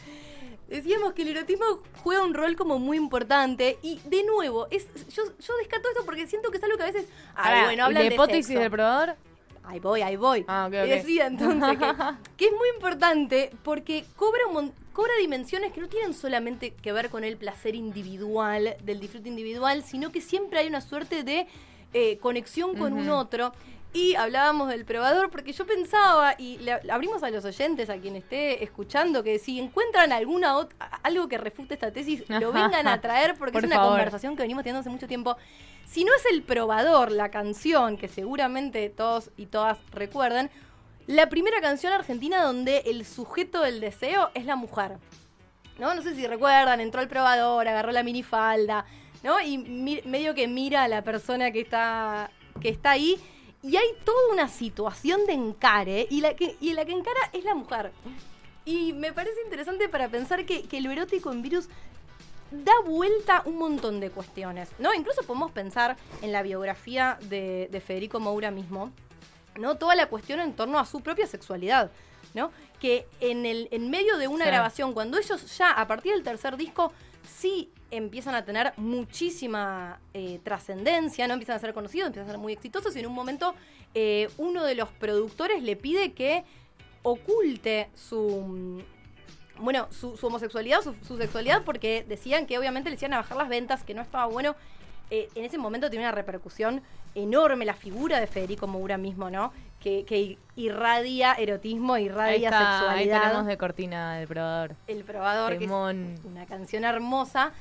Decíamos 0.69 1.13
que 1.13 1.21
el 1.21 1.27
erotismo 1.29 1.65
juega 2.01 2.23
un 2.23 2.33
rol 2.33 2.55
como 2.55 2.79
muy 2.79 2.97
importante 2.97 3.77
y 3.83 3.99
de 4.05 4.23
nuevo, 4.23 4.67
es 4.71 4.87
yo, 5.13 5.23
yo 5.39 5.57
descarto 5.57 5.89
esto 5.89 6.03
porque 6.05 6.25
siento 6.25 6.49
que 6.49 6.57
es 6.57 6.63
algo 6.63 6.77
que 6.77 6.83
a 6.83 6.87
veces... 6.87 7.05
Pará, 7.35 7.65
bueno, 7.65 7.83
¿y 7.83 7.85
hablan 7.85 8.03
la 8.03 8.09
de 8.09 8.15
hipótesis 8.15 8.47
sexo. 8.47 8.61
del 8.61 8.71
probador? 8.71 9.15
Ahí 9.67 9.79
voy, 9.79 10.01
ahí 10.01 10.15
voy. 10.15 10.45
Ah, 10.47 10.65
ok, 10.67 10.73
Y 10.85 10.89
decía 10.89 11.27
entonces 11.27 11.77
que, 11.77 11.85
que 12.37 12.45
es 12.45 12.51
muy 12.51 12.69
importante 12.75 13.51
porque 13.63 14.05
cobra, 14.15 14.45
un 14.47 14.71
cobra 14.93 15.11
dimensiones 15.19 15.71
que 15.73 15.81
no 15.81 15.87
tienen 15.89 16.13
solamente 16.13 16.71
que 16.73 16.91
ver 16.91 17.09
con 17.09 17.23
el 17.23 17.35
placer 17.37 17.75
individual, 17.75 18.75
del 18.83 18.99
disfrute 18.99 19.27
individual, 19.29 19.83
sino 19.83 20.11
que 20.11 20.21
siempre 20.21 20.59
hay 20.59 20.67
una 20.67 20.81
suerte 20.81 21.23
de 21.23 21.47
eh, 21.93 22.17
conexión 22.19 22.75
con 22.77 22.93
un 22.93 23.09
otro. 23.09 23.51
Y 23.93 24.15
hablábamos 24.15 24.67
del 24.67 24.83
probador 24.83 25.29
porque 25.29 25.53
yo 25.53 25.65
pensaba, 25.65 26.35
y 26.37 26.57
le 26.57 26.73
ab- 26.73 26.91
abrimos 26.91 27.23
a 27.23 27.29
los 27.29 27.45
oyentes, 27.45 27.89
a 27.89 27.95
quien 27.97 28.17
esté 28.17 28.61
escuchando, 28.61 29.23
que 29.23 29.39
si 29.39 29.57
encuentran 29.57 30.11
alguna 30.11 30.67
algo 31.01 31.29
que 31.29 31.37
refute 31.37 31.75
esta 31.75 31.91
tesis, 31.91 32.23
lo 32.27 32.51
vengan 32.51 32.89
a 32.89 32.99
traer 32.99 33.35
porque 33.37 33.53
Por 33.53 33.63
es 33.63 33.67
una 33.67 33.77
favor. 33.77 33.91
conversación 33.93 34.35
que 34.35 34.41
venimos 34.41 34.63
teniendo 34.63 34.81
hace 34.81 34.89
mucho 34.89 35.07
tiempo. 35.07 35.37
Si 35.85 36.03
no 36.03 36.11
es 36.15 36.25
el 36.31 36.43
probador, 36.43 37.11
la 37.11 37.29
canción 37.29 37.97
que 37.97 38.07
seguramente 38.07 38.89
todos 38.89 39.31
y 39.37 39.45
todas 39.45 39.77
recuerdan, 39.91 40.49
la 41.07 41.29
primera 41.29 41.61
canción 41.61 41.93
argentina 41.93 42.43
donde 42.43 42.79
el 42.87 43.05
sujeto 43.05 43.61
del 43.61 43.79
deseo 43.79 44.31
es 44.33 44.45
la 44.45 44.55
mujer. 44.55 44.97
¿No? 45.77 45.93
No 45.93 46.01
sé 46.01 46.15
si 46.15 46.25
recuerdan, 46.25 46.79
entró 46.79 47.01
al 47.01 47.07
probador, 47.07 47.67
agarró 47.67 47.91
la 47.91 48.01
minifalda, 48.01 48.85
¿no? 49.23 49.39
Y 49.41 49.57
medio 50.05 50.33
que 50.33 50.47
mira 50.47 50.83
a 50.83 50.87
la 50.87 51.03
persona 51.03 51.51
que 51.51 51.61
está, 51.61 52.31
que 52.61 52.69
está 52.69 52.91
ahí. 52.91 53.19
Y 53.61 53.75
hay 53.75 53.87
toda 54.03 54.31
una 54.31 54.47
situación 54.47 55.25
de 55.25 55.33
encare, 55.33 56.07
y 56.09 56.21
la 56.21 56.35
que, 56.35 56.55
y 56.61 56.73
la 56.73 56.85
que 56.85 56.93
encara 56.93 57.19
es 57.33 57.43
la 57.43 57.55
mujer. 57.55 57.91
Y 58.63 58.93
me 58.93 59.11
parece 59.11 59.41
interesante 59.43 59.89
para 59.89 60.07
pensar 60.07 60.45
que, 60.45 60.63
que 60.63 60.81
lo 60.81 60.91
erótico 60.91 61.31
en 61.31 61.41
virus 61.41 61.67
da 62.51 62.73
vuelta 62.85 63.41
un 63.45 63.57
montón 63.57 63.99
de 63.99 64.09
cuestiones, 64.11 64.69
¿no? 64.79 64.93
Incluso 64.93 65.23
podemos 65.23 65.51
pensar 65.51 65.97
en 66.21 66.31
la 66.31 66.41
biografía 66.43 67.17
de, 67.23 67.67
de 67.71 67.81
Federico 67.81 68.19
Moura 68.19 68.51
mismo, 68.51 68.91
¿no? 69.59 69.75
Toda 69.75 69.95
la 69.95 70.07
cuestión 70.07 70.39
en 70.39 70.53
torno 70.53 70.79
a 70.79 70.85
su 70.85 71.01
propia 71.01 71.27
sexualidad, 71.27 71.91
¿no? 72.33 72.51
Que 72.79 73.07
en, 73.19 73.45
el, 73.45 73.67
en 73.71 73.89
medio 73.89 74.17
de 74.17 74.27
una 74.27 74.45
Sí. 74.45 74.51
grabación, 74.51 74.93
cuando 74.93 75.17
ellos 75.17 75.57
ya, 75.57 75.71
a 75.71 75.87
partir 75.87 76.13
del 76.13 76.23
tercer 76.23 76.55
disco, 76.57 76.91
sí 77.27 77.71
empiezan 77.91 78.35
a 78.35 78.43
tener 78.45 78.73
muchísima 78.77 79.99
eh, 80.13 80.39
trascendencia, 80.43 81.27
¿no? 81.27 81.33
Empiezan 81.33 81.55
a 81.55 81.59
ser 81.59 81.73
conocidos, 81.73 82.07
empiezan 82.07 82.29
a 82.29 82.33
ser 82.33 82.39
muy 82.39 82.53
exitosos 82.53 82.95
y 82.95 82.99
en 82.99 83.07
un 83.07 83.13
momento 83.13 83.55
eh, 83.93 84.29
uno 84.37 84.63
de 84.63 84.75
los 84.75 84.89
productores 84.89 85.63
le 85.63 85.75
pide 85.75 86.13
que 86.13 86.43
oculte 87.03 87.89
su 87.93 88.81
bueno, 89.59 89.87
su, 89.91 90.17
su 90.17 90.27
homosexualidad, 90.27 90.81
su, 90.81 90.93
su 91.05 91.17
sexualidad, 91.17 91.63
porque 91.63 92.05
decían 92.07 92.45
que 92.45 92.57
obviamente 92.57 92.89
le 92.89 92.95
hicieron 92.95 93.13
a 93.15 93.17
bajar 93.21 93.37
las 93.37 93.49
ventas, 93.49 93.83
que 93.83 93.93
no 93.93 94.01
estaba 94.01 94.25
bueno. 94.25 94.55
Eh, 95.11 95.29
en 95.35 95.45
ese 95.45 95.57
momento 95.57 95.89
tiene 95.89 96.03
una 96.05 96.11
repercusión 96.11 96.81
enorme 97.13 97.63
la 97.63 97.75
figura 97.75 98.19
de 98.19 98.27
Federico 98.27 98.65
Moura 98.67 98.97
mismo, 98.97 99.29
¿no? 99.29 99.53
Que, 99.79 100.03
que 100.03 100.37
irradia 100.55 101.33
erotismo, 101.33 101.93
Ahí 101.93 102.05
irradia 102.05 102.49
está, 102.49 102.69
ahí 102.91 103.03
sexualidad. 103.03 103.21
tenemos 103.21 103.45
de 103.45 103.57
cortina 103.57 104.15
del 104.17 104.27
probador. 104.27 104.75
El 104.87 105.03
probador, 105.03 105.57
que 105.59 105.65
es 105.65 105.71
una 105.71 106.45
canción 106.47 106.83
hermosa. 106.83 107.51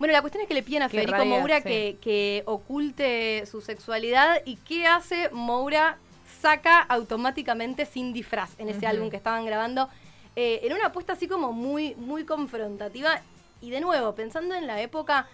Bueno, 0.00 0.12
la 0.12 0.20
cuestión 0.22 0.42
es 0.42 0.48
que 0.48 0.54
le 0.54 0.64
piden 0.64 0.82
a 0.82 0.88
Que 0.88 0.98
Federico 0.98 1.18
irradia, 1.18 1.38
Moura 1.38 1.56
sí. 1.58 1.62
que, 1.62 1.98
que 2.00 2.42
oculte 2.46 3.46
su 3.46 3.60
sexualidad. 3.60 4.42
¿Y 4.44 4.56
qué 4.56 4.86
hace? 4.88 5.30
Moura 5.30 5.98
saca 6.40 6.80
automáticamente 6.80 7.86
sin 7.86 8.12
disfraz 8.12 8.50
en 8.58 8.68
ese 8.68 8.88
álbum 8.88 9.08
que 9.10 9.16
estaban 9.16 9.46
grabando. 9.46 9.88
Eh, 10.36 10.60
en 10.62 10.72
una 10.72 10.86
apuesta 10.86 11.12
así 11.12 11.28
como 11.28 11.52
muy, 11.52 11.94
muy 11.96 12.24
confrontativa. 12.24 13.20
Y 13.60 13.70
de 13.70 13.80
nuevo, 13.80 14.14
pensando 14.14 14.54
en 14.54 14.66
la 14.66 14.80
época, 14.80 15.28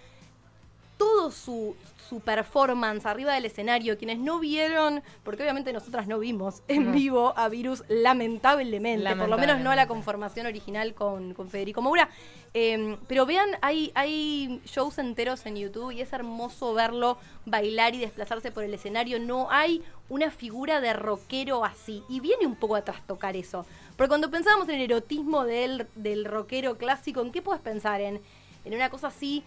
todo 0.99 1.31
su, 1.31 1.75
su 2.09 2.21
performance 2.21 3.07
arriba 3.07 3.33
del 3.33 3.47
escenario, 3.47 3.97
quienes 3.97 4.19
no 4.19 4.38
vieron, 4.38 5.02
porque 5.23 5.43
obviamente 5.43 5.73
nosotras 5.73 6.07
no 6.07 6.19
vimos 6.19 6.62
en 6.69 6.93
vivo 6.93 7.33
a 7.37 7.49
Virus, 7.49 7.85
lamentablemente, 7.88 9.17
por 9.17 9.28
lo 9.28 9.38
menos 9.38 9.61
no 9.61 9.71
a 9.71 9.76
la 9.76 9.87
conformación 9.87 10.47
original 10.47 10.95
con, 10.95 11.33
con 11.35 11.49
Federico 11.49 11.81
Moura. 11.81 12.11
Eh, 12.55 12.97
pero 13.07 13.26
vean, 13.26 13.49
hay, 13.61 13.93
hay 13.95 14.61
shows 14.64 14.99
enteros 14.99 15.45
en 15.47 15.57
YouTube 15.57 15.93
y 15.93 16.00
es 16.00 16.12
hermoso 16.12 16.75
verlo 16.75 17.19
bailar 17.45 17.95
y 17.95 17.99
desplazarse 17.99 18.50
por 18.50 18.64
el 18.64 18.75
escenario. 18.75 19.21
No 19.21 19.49
hay 19.50 19.83
una 20.09 20.31
figura 20.31 20.81
de 20.81 20.93
rockero 20.93 21.64
así. 21.64 22.02
Y 22.09 22.21
viene 22.21 22.47
un 22.47 22.57
poco 22.57 22.76
a 22.76 22.83
trastocar 22.83 23.37
eso. 23.37 23.67
Porque 23.97 24.09
cuando 24.09 24.31
pensábamos 24.31 24.69
en 24.69 24.76
el 24.76 24.83
erotismo 24.83 25.45
del, 25.45 25.87
del 25.95 26.25
rockero 26.25 26.78
clásico, 26.78 27.21
¿en 27.21 27.33
qué 27.33 27.43
puedes 27.43 27.62
pensar? 27.62 28.00
En, 28.00 28.21
en 28.64 28.75
una 28.75 28.90
cosa 28.90 29.09
así 29.09 29.45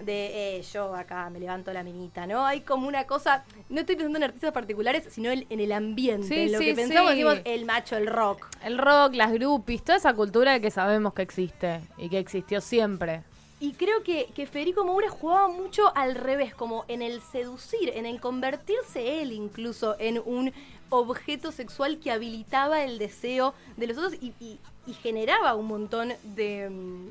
de 0.00 0.56
eh, 0.58 0.62
yo 0.72 0.94
acá 0.94 1.28
me 1.30 1.38
levanto 1.40 1.72
la 1.72 1.82
minita, 1.82 2.26
¿no? 2.26 2.44
Hay 2.44 2.62
como 2.62 2.88
una 2.88 3.04
cosa, 3.06 3.44
no 3.68 3.80
estoy 3.80 3.96
pensando 3.96 4.18
en 4.18 4.24
artistas 4.24 4.52
particulares, 4.52 5.04
sino 5.10 5.30
en, 5.30 5.46
en 5.48 5.60
el 5.60 5.72
ambiente, 5.72 6.26
Sí, 6.26 6.34
en 6.40 6.52
lo 6.52 6.58
sí, 6.58 6.64
que 6.66 6.74
pensamos, 6.74 7.12
sí. 7.12 7.18
decimos 7.18 7.38
el 7.44 7.64
macho, 7.64 7.96
el 7.96 8.06
rock. 8.06 8.46
El 8.64 8.78
rock, 8.78 9.14
las 9.14 9.32
groupies, 9.32 9.82
toda 9.84 9.98
esa 9.98 10.12
cultura 10.14 10.58
que 10.60 10.70
sabemos 10.70 11.14
que 11.14 11.22
existe 11.22 11.80
y 11.98 12.08
que 12.08 12.18
existió 12.18 12.60
siempre. 12.60 13.22
Y 13.60 13.74
creo 13.74 14.02
que, 14.02 14.26
que 14.34 14.46
Federico 14.46 14.84
Moura 14.84 15.08
jugaba 15.08 15.46
mucho 15.46 15.92
al 15.96 16.16
revés, 16.16 16.52
como 16.52 16.84
en 16.88 17.00
el 17.00 17.20
seducir, 17.20 17.90
en 17.94 18.06
el 18.06 18.20
convertirse 18.20 19.22
él 19.22 19.30
incluso 19.30 19.94
en 20.00 20.20
un 20.24 20.52
objeto 20.90 21.52
sexual 21.52 21.98
que 22.00 22.10
habilitaba 22.10 22.82
el 22.82 22.98
deseo 22.98 23.54
de 23.76 23.86
los 23.86 23.96
otros 23.98 24.14
y, 24.20 24.32
y- 24.40 24.58
y 24.84 24.94
generaba 24.94 25.54
un 25.54 25.66
montón 25.66 26.12
de, 26.24 26.68
mm, 26.68 27.08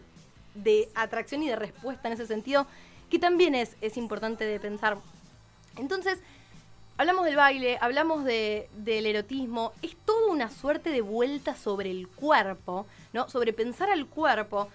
de 0.53 0.89
atracción 0.95 1.43
y 1.43 1.49
de 1.49 1.55
respuesta 1.55 2.07
en 2.07 2.13
ese 2.13 2.27
sentido, 2.27 2.67
que 3.09 3.19
también 3.19 3.55
es, 3.55 3.75
es 3.81 3.97
importante 3.97 4.45
de 4.45 4.59
pensar. 4.59 4.97
Entonces, 5.77 6.19
hablamos 6.97 7.25
del 7.25 7.35
baile, 7.35 7.77
hablamos 7.81 8.23
de, 8.23 8.69
del 8.77 9.05
erotismo, 9.05 9.73
es 9.81 9.95
toda 10.05 10.31
una 10.31 10.49
suerte 10.49 10.89
de 10.91 11.01
vuelta 11.01 11.55
sobre 11.55 11.91
el 11.91 12.07
cuerpo, 12.07 12.85
¿no? 13.13 13.29
Sobre 13.29 13.53
pensar 13.53 13.89
al 13.89 14.05
cuerpo, 14.05 14.69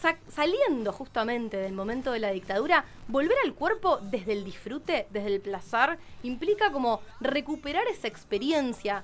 sa- 0.00 0.18
saliendo 0.32 0.92
justamente 0.92 1.56
del 1.56 1.72
momento 1.72 2.12
de 2.12 2.20
la 2.20 2.30
dictadura, 2.30 2.84
volver 3.08 3.36
al 3.44 3.54
cuerpo 3.54 3.98
desde 4.02 4.32
el 4.32 4.44
disfrute, 4.44 5.06
desde 5.10 5.34
el 5.34 5.40
placer, 5.40 5.98
implica 6.22 6.70
como 6.70 7.00
recuperar 7.20 7.86
esa 7.88 8.08
experiencia, 8.08 9.02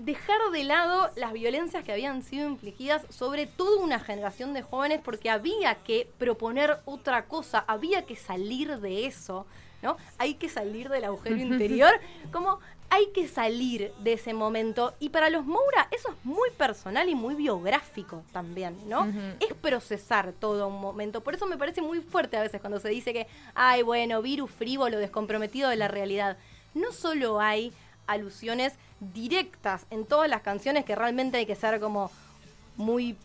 dejar 0.00 0.38
de 0.52 0.64
lado 0.64 1.10
las 1.16 1.32
violencias 1.32 1.84
que 1.84 1.92
habían 1.92 2.22
sido 2.22 2.48
infligidas 2.48 3.02
sobre 3.10 3.46
toda 3.46 3.82
una 3.82 4.00
generación 4.00 4.54
de 4.54 4.62
jóvenes 4.62 5.00
porque 5.04 5.30
había 5.30 5.74
que 5.76 6.08
proponer 6.18 6.78
otra 6.86 7.26
cosa, 7.26 7.64
había 7.66 8.06
que 8.06 8.16
salir 8.16 8.78
de 8.78 9.06
eso, 9.06 9.46
¿no? 9.82 9.96
Hay 10.18 10.34
que 10.34 10.48
salir 10.48 10.88
del 10.88 11.04
agujero 11.04 11.36
interior, 11.40 11.92
como 12.32 12.60
hay 12.88 13.08
que 13.14 13.28
salir 13.28 13.92
de 14.02 14.14
ese 14.14 14.32
momento 14.32 14.94
y 14.98 15.10
para 15.10 15.30
los 15.30 15.44
Moura 15.44 15.86
eso 15.90 16.08
es 16.08 16.24
muy 16.24 16.50
personal 16.50 17.08
y 17.08 17.14
muy 17.14 17.34
biográfico 17.34 18.24
también, 18.32 18.76
¿no? 18.88 19.06
Es 19.38 19.54
procesar 19.54 20.32
todo 20.32 20.66
un 20.66 20.80
momento, 20.80 21.20
por 21.20 21.34
eso 21.34 21.46
me 21.46 21.58
parece 21.58 21.82
muy 21.82 22.00
fuerte 22.00 22.38
a 22.38 22.42
veces 22.42 22.60
cuando 22.60 22.80
se 22.80 22.88
dice 22.88 23.12
que, 23.12 23.26
ay, 23.54 23.82
bueno, 23.82 24.22
virus 24.22 24.50
frívolo, 24.50 24.98
descomprometido 24.98 25.68
de 25.68 25.76
la 25.76 25.88
realidad. 25.88 26.38
No 26.74 26.92
solo 26.92 27.40
hay 27.40 27.72
alusiones 28.06 28.74
directas 29.00 29.86
en 29.90 30.04
todas 30.04 30.28
las 30.28 30.42
canciones 30.42 30.84
que 30.84 30.94
realmente 30.94 31.38
hay 31.38 31.46
que 31.46 31.56
ser 31.56 31.80
como 31.80 32.10
muy 32.76 33.16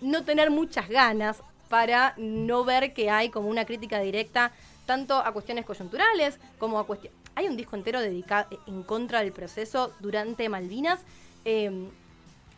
no 0.00 0.24
tener 0.24 0.50
muchas 0.50 0.88
ganas 0.88 1.38
para 1.68 2.14
no 2.16 2.64
ver 2.64 2.92
que 2.92 3.10
hay 3.10 3.30
como 3.30 3.48
una 3.48 3.64
crítica 3.64 4.00
directa 4.00 4.52
tanto 4.86 5.16
a 5.16 5.32
cuestiones 5.32 5.64
coyunturales 5.64 6.38
como 6.58 6.78
a 6.78 6.86
cuestiones... 6.86 7.18
Hay 7.36 7.48
un 7.48 7.56
disco 7.56 7.74
entero 7.74 8.00
dedicado 8.00 8.46
en 8.66 8.82
contra 8.84 9.20
del 9.20 9.32
proceso 9.32 9.92
durante 9.98 10.48
Malvinas 10.48 11.00
eh, 11.44 11.88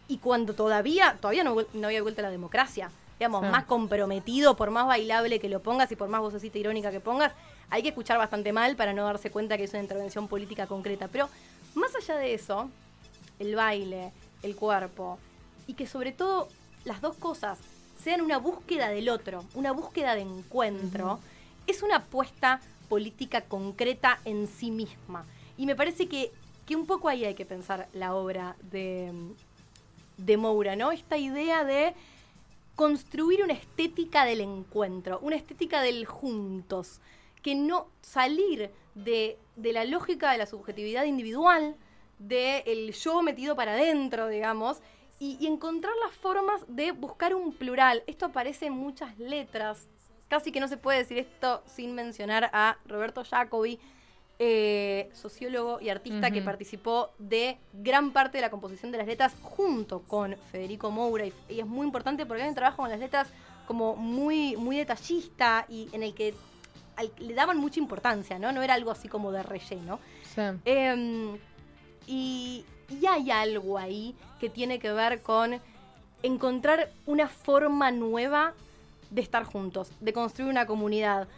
y 0.08 0.18
cuando 0.18 0.54
todavía 0.54 1.16
todavía 1.20 1.44
no, 1.44 1.56
no 1.72 1.86
había 1.86 2.02
vuelto 2.02 2.20
la 2.20 2.30
democracia, 2.30 2.90
digamos, 3.18 3.42
Sí. 3.42 3.48
más 3.48 3.64
comprometido, 3.64 4.56
por 4.56 4.70
más 4.70 4.86
bailable 4.86 5.40
que 5.40 5.48
lo 5.48 5.60
pongas 5.60 5.90
y 5.92 5.96
por 5.96 6.08
más 6.08 6.20
vocecita 6.20 6.58
irónica 6.58 6.90
que 6.90 7.00
pongas, 7.00 7.32
hay 7.70 7.82
que 7.82 7.88
escuchar 7.88 8.18
bastante 8.18 8.52
mal 8.52 8.76
para 8.76 8.92
no 8.92 9.04
darse 9.04 9.30
cuenta 9.30 9.56
que 9.56 9.64
es 9.64 9.70
una 9.72 9.82
intervención 9.82 10.28
política 10.28 10.66
concreta. 10.66 11.08
Pero 11.08 11.28
más 11.76 11.94
allá 11.94 12.16
de 12.16 12.34
eso, 12.34 12.68
el 13.38 13.54
baile, 13.54 14.12
el 14.42 14.56
cuerpo, 14.56 15.18
y 15.66 15.74
que 15.74 15.86
sobre 15.86 16.10
todo 16.10 16.48
las 16.84 17.00
dos 17.00 17.16
cosas 17.16 17.58
sean 18.02 18.20
una 18.22 18.38
búsqueda 18.38 18.88
del 18.88 19.08
otro, 19.08 19.44
una 19.54 19.72
búsqueda 19.72 20.14
de 20.14 20.22
encuentro, 20.22 21.20
es 21.66 21.82
una 21.82 21.96
apuesta 21.96 22.60
política 22.88 23.42
concreta 23.42 24.20
en 24.24 24.48
sí 24.48 24.70
misma. 24.70 25.26
Y 25.58 25.66
me 25.66 25.76
parece 25.76 26.08
que, 26.08 26.32
que 26.66 26.76
un 26.76 26.86
poco 26.86 27.08
ahí 27.08 27.24
hay 27.24 27.34
que 27.34 27.46
pensar 27.46 27.88
la 27.92 28.14
obra 28.14 28.56
de, 28.70 29.12
de 30.16 30.36
Moura, 30.36 30.76
¿no? 30.76 30.92
Esta 30.92 31.18
idea 31.18 31.64
de 31.64 31.94
construir 32.74 33.42
una 33.42 33.54
estética 33.54 34.24
del 34.24 34.40
encuentro, 34.40 35.18
una 35.20 35.36
estética 35.36 35.82
del 35.82 36.06
juntos, 36.06 37.00
que 37.42 37.54
no 37.54 37.88
salir 38.02 38.70
de, 38.96 39.38
de 39.54 39.72
la 39.72 39.84
lógica 39.84 40.32
de 40.32 40.38
la 40.38 40.46
subjetividad 40.46 41.04
individual, 41.04 41.76
del 42.18 42.92
yo 42.92 43.22
metido 43.22 43.54
para 43.54 43.74
adentro, 43.74 44.26
digamos, 44.26 44.78
y, 45.20 45.36
y 45.38 45.46
encontrar 45.46 45.92
las 46.04 46.14
formas 46.14 46.64
de 46.66 46.92
buscar 46.92 47.34
un 47.34 47.52
plural. 47.52 48.02
Esto 48.06 48.26
aparece 48.26 48.66
en 48.66 48.72
muchas 48.72 49.18
letras, 49.18 49.88
casi 50.28 50.50
que 50.50 50.60
no 50.60 50.66
se 50.66 50.78
puede 50.78 50.98
decir 50.98 51.18
esto 51.18 51.62
sin 51.66 51.94
mencionar 51.94 52.50
a 52.52 52.78
Roberto 52.86 53.22
Jacobi, 53.22 53.78
eh, 54.38 55.08
sociólogo 55.14 55.80
y 55.80 55.88
artista 55.88 56.30
que 56.30 56.42
participó 56.42 57.10
de 57.18 57.58
gran 57.72 58.12
parte 58.12 58.36
de 58.36 58.42
la 58.42 58.50
composición 58.50 58.92
de 58.92 58.98
las 58.98 59.06
letras 59.06 59.34
junto 59.40 60.02
con 60.02 60.36
Federico 60.50 60.90
Moura. 60.90 61.24
Y, 61.26 61.32
y 61.48 61.60
es 61.60 61.66
muy 61.66 61.86
importante 61.86 62.26
porque 62.26 62.42
hay 62.42 62.48
un 62.48 62.54
trabajo 62.54 62.82
con 62.82 62.90
las 62.90 63.00
letras 63.00 63.28
como 63.66 63.96
muy, 63.96 64.56
muy 64.56 64.76
detallista 64.76 65.64
y 65.68 65.88
en 65.92 66.02
el 66.02 66.14
que 66.14 66.34
al- 66.96 67.12
le 67.18 67.34
daban 67.34 67.58
mucha 67.58 67.78
importancia, 67.80 68.38
¿no? 68.38 68.52
No 68.52 68.62
era 68.62 68.74
algo 68.74 68.90
así 68.90 69.08
como 69.08 69.30
de 69.32 69.42
relleno. 69.42 69.98
Sí. 70.34 70.42
Em, 70.64 71.36
y, 72.06 72.64
y 72.88 73.06
hay 73.06 73.30
algo 73.30 73.78
ahí 73.78 74.14
que 74.40 74.48
tiene 74.48 74.78
que 74.78 74.92
ver 74.92 75.22
con 75.22 75.60
encontrar 76.22 76.90
una 77.06 77.28
forma 77.28 77.90
nueva 77.90 78.54
de 79.10 79.20
estar 79.22 79.44
juntos, 79.44 79.90
de 80.00 80.12
construir 80.12 80.50
una 80.50 80.66
comunidad. 80.66 81.28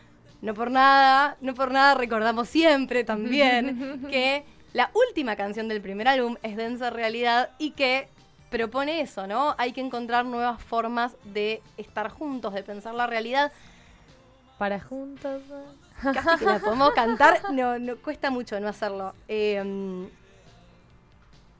No 0.41 0.55
por 0.55 0.71
nada, 0.71 1.37
no 1.41 1.55
por 1.55 1.71
nada 1.73 1.95
recordamos 1.95 2.49
siempre 2.49 3.05
también 3.05 4.07
que 4.11 4.45
la 4.73 4.91
última 5.09 5.37
canción 5.37 5.69
del 5.69 5.81
primer 5.81 6.07
álbum 6.09 6.37
es 6.43 6.57
Densa 6.57 6.91
Realidad 6.91 7.50
y 7.59 7.73
que 7.73 8.09
propone 8.50 9.00
eso, 9.00 9.27
¿no? 9.27 9.55
Hay 9.59 9.73
que 9.73 9.81
encontrar 9.81 10.25
nuevas 10.25 10.62
formas 10.62 11.17
de 11.25 11.61
estar 11.77 12.09
juntos, 12.09 12.55
de 12.55 12.62
pensar 12.62 12.95
la 12.95 13.07
realidad. 13.07 13.53
Para 14.59 14.81
juntos. 14.81 15.43
Casi 16.03 16.38
que 16.38 16.45
la 16.45 16.59
podemos 16.59 16.91
cantar, 16.93 17.53
no, 17.53 17.79
no 17.79 17.97
cuesta 17.97 18.31
mucho 18.31 18.59
no 18.61 18.69
hacerlo. 18.69 19.15
Eh, 19.29 20.09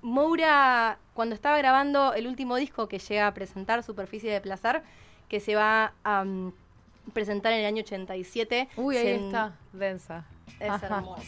Moura, 0.03 0.99
cuando 1.15 1.35
estaba 1.35 1.59
grabando 1.59 2.13
el 2.15 2.27
último 2.27 2.57
disco 2.57 2.89
que 2.89 2.99
llega 2.99 3.27
a 3.27 3.35
presentar, 3.35 3.83
Superficie 3.83 4.33
de 4.33 4.41
Placer, 4.41 4.83
que 5.29 5.41
se 5.41 5.55
va 5.57 5.93
a 6.05 6.25
mm, 6.25 6.53
presentar 7.13 7.53
en 7.53 7.61
el 7.61 7.67
año 7.67 7.83
87. 7.83 8.69
Uy, 8.77 8.97
ahí 8.97 9.09
está. 9.09 9.55
Densa. 9.73 10.25
Es 10.61 10.71
Ajá. 10.71 10.87
hermoso. 10.99 11.23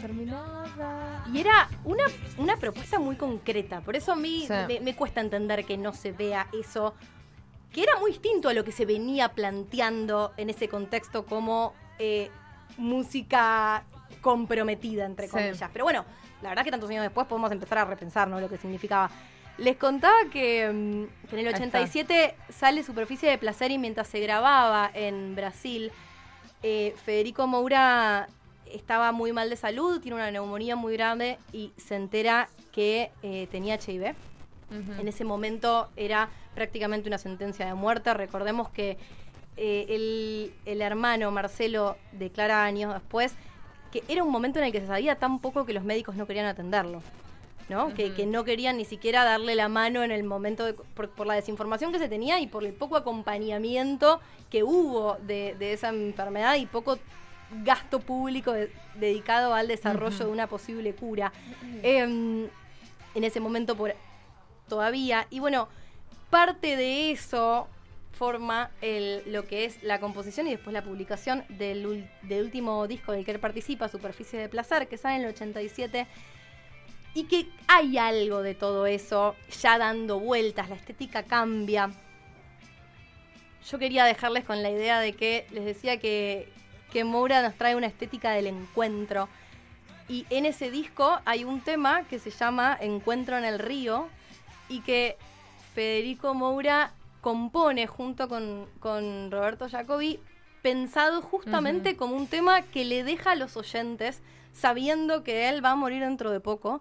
Terminada. 0.00 1.24
Y 1.32 1.40
era 1.40 1.68
una, 1.84 2.04
una 2.38 2.56
propuesta 2.56 2.98
muy 2.98 3.16
concreta, 3.16 3.80
por 3.80 3.96
eso 3.96 4.12
a 4.12 4.16
mí 4.16 4.44
Sí. 4.46 4.52
me, 4.68 4.80
me 4.80 4.94
cuesta 4.96 5.20
entender 5.20 5.64
que 5.64 5.76
no 5.76 5.92
se 5.92 6.12
vea 6.12 6.46
eso, 6.52 6.94
que 7.74 7.82
era 7.82 7.98
muy 7.98 8.12
distinto 8.12 8.48
a 8.48 8.54
lo 8.54 8.62
que 8.64 8.70
se 8.72 8.86
venía 8.86 9.30
planteando 9.30 10.32
en 10.36 10.48
ese 10.48 10.68
contexto 10.68 11.26
como 11.26 11.74
eh, 11.98 12.30
música 12.78 13.84
comprometida, 14.20 15.04
entre 15.04 15.26
Sí. 15.26 15.32
comillas. 15.32 15.70
Pero 15.72 15.84
bueno, 15.84 16.04
la 16.40 16.50
verdad 16.50 16.64
que 16.64 16.70
tantos 16.70 16.88
años 16.88 17.02
después 17.02 17.26
podemos 17.26 17.50
empezar 17.50 17.78
a 17.78 17.84
repensar 17.84 18.28
¿no? 18.28 18.40
lo 18.40 18.48
que 18.48 18.56
significaba. 18.58 19.10
Les 19.58 19.76
contaba 19.76 20.14
que, 20.32 20.68
mm, 20.72 21.28
que 21.28 21.36
en 21.36 21.46
el 21.46 21.46
Ahí 21.48 21.52
está. 21.62 21.78
87 21.78 22.34
sale 22.48 22.82
Superficie 22.84 23.28
de 23.28 23.38
Placer 23.38 23.70
y 23.72 23.78
mientras 23.78 24.06
se 24.08 24.20
grababa 24.20 24.90
en 24.94 25.34
Brasil, 25.34 25.90
eh, 26.62 26.94
Federico 27.04 27.46
Moura 27.46 28.28
estaba 28.66 29.12
muy 29.12 29.32
mal 29.32 29.50
de 29.50 29.56
salud, 29.56 30.00
tiene 30.00 30.16
una 30.16 30.30
neumonía 30.30 30.76
muy 30.76 30.94
grande 30.94 31.38
y 31.52 31.72
se 31.76 31.96
entera 31.96 32.48
que 32.72 33.10
eh, 33.22 33.46
tenía 33.50 33.76
HIV. 33.76 34.14
En 34.70 35.06
ese 35.08 35.24
momento 35.24 35.88
era 35.96 36.28
prácticamente 36.54 37.08
una 37.08 37.18
sentencia 37.18 37.66
de 37.66 37.74
muerte. 37.74 38.12
Recordemos 38.14 38.68
que 38.70 38.96
eh, 39.56 39.86
el, 39.88 40.52
el 40.64 40.82
hermano 40.82 41.30
Marcelo 41.30 41.96
declara 42.12 42.64
años 42.64 42.92
después 42.92 43.34
que 43.92 44.02
era 44.08 44.24
un 44.24 44.30
momento 44.32 44.58
en 44.58 44.64
el 44.64 44.72
que 44.72 44.80
se 44.80 44.88
sabía 44.88 45.14
tan 45.16 45.38
poco 45.38 45.64
que 45.64 45.72
los 45.72 45.84
médicos 45.84 46.16
no 46.16 46.26
querían 46.26 46.46
atenderlo. 46.46 47.02
¿no? 47.68 47.94
que, 47.94 48.12
que 48.12 48.26
no 48.26 48.44
querían 48.44 48.76
ni 48.76 48.84
siquiera 48.84 49.24
darle 49.24 49.54
la 49.54 49.68
mano 49.70 50.02
en 50.02 50.10
el 50.10 50.22
momento 50.22 50.66
de- 50.66 50.74
por, 50.74 51.08
por 51.08 51.26
la 51.26 51.32
desinformación 51.34 51.92
que 51.92 51.98
se 51.98 52.10
tenía 52.10 52.38
y 52.40 52.46
por 52.46 52.62
el 52.64 52.74
poco 52.74 52.94
acompañamiento 52.96 54.20
que 54.50 54.62
hubo 54.62 55.16
de, 55.22 55.54
de 55.58 55.72
esa 55.72 55.88
enfermedad 55.88 56.56
y 56.56 56.66
poco 56.66 56.98
gasto 57.62 58.00
público 58.00 58.52
de- 58.52 58.70
dedicado 58.96 59.54
al 59.54 59.66
desarrollo 59.68 60.26
de 60.26 60.30
una 60.30 60.46
posible 60.46 60.92
cura. 60.94 61.32
Em, 61.82 62.48
en 63.14 63.24
ese 63.24 63.40
momento 63.40 63.76
por, 63.76 63.94
todavía. 64.68 65.26
Y 65.30 65.40
bueno, 65.40 65.68
parte 66.30 66.76
de 66.76 67.10
eso 67.10 67.68
forma 68.14 68.70
lo 69.26 69.46
que 69.46 69.64
es 69.64 69.82
la 69.82 70.00
composición 70.00 70.46
y 70.46 70.50
después 70.50 70.72
la 70.72 70.82
publicación 70.82 71.44
del 71.48 72.08
último 72.30 72.86
disco 72.86 73.12
del 73.12 73.24
que 73.24 73.32
él 73.32 73.40
participa, 73.40 73.88
Superficie 73.88 74.38
de 74.38 74.48
Placer, 74.48 74.88
que 74.88 74.96
sale 74.96 75.16
en 75.16 75.22
el 75.22 75.28
87. 75.28 76.06
Y 77.16 77.24
que 77.24 77.48
hay 77.68 77.96
algo 77.98 78.42
de 78.42 78.54
todo 78.54 78.86
eso 78.86 79.36
ya 79.62 79.78
dando 79.78 80.18
vueltas, 80.18 80.68
la 80.68 80.74
estética 80.74 81.22
cambia. 81.22 81.90
Yo 83.70 83.78
quería 83.78 84.04
dejarles 84.04 84.44
con 84.44 84.62
la 84.62 84.70
idea 84.70 84.98
de 84.98 85.12
que 85.12 85.46
les 85.52 85.64
decía 85.64 85.98
que, 85.98 86.48
que 86.92 87.04
Moura 87.04 87.40
nos 87.40 87.54
trae 87.54 87.76
una 87.76 87.86
estética 87.86 88.32
del 88.32 88.48
encuentro. 88.48 89.28
Y 90.08 90.26
en 90.28 90.44
ese 90.44 90.70
disco 90.70 91.20
hay 91.24 91.44
un 91.44 91.60
tema 91.60 92.02
que 92.04 92.18
se 92.18 92.30
llama 92.30 92.76
Encuentro 92.80 93.38
en 93.38 93.44
el 93.44 93.58
río 93.58 94.08
y 94.68 94.80
que 94.80 95.16
Federico 95.74 96.34
Moura 96.34 96.92
compone 97.20 97.86
junto 97.86 98.28
con, 98.28 98.68
con 98.80 99.30
Roberto 99.30 99.68
Jacobi, 99.68 100.20
pensado 100.62 101.22
justamente 101.22 101.96
como 101.96 102.16
un 102.16 102.26
tema 102.26 102.62
que 102.62 102.84
le 102.84 103.04
deja 103.04 103.32
a 103.32 103.36
los 103.36 103.56
oyentes 103.56 104.22
sabiendo 104.52 105.24
que 105.24 105.48
él 105.48 105.64
va 105.64 105.72
a 105.72 105.76
morir 105.76 106.00
dentro 106.00 106.30
de 106.30 106.40
poco. 106.40 106.80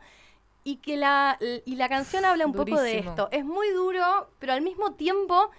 Y 0.65 0.77
que 0.77 0.95
la, 0.95 1.37
y 1.65 1.75
la 1.75 1.89
canción 1.89 2.23
habla 2.23 2.45
un 2.45 2.53
poco 2.53 2.79
de 2.79 2.99
esto. 2.99 3.27
Es 3.31 3.43
muy 3.43 3.69
duro, 3.71 4.29
pero 4.39 4.53
al 4.53 4.61
mismo 4.61 4.93
tiempo 4.93 5.51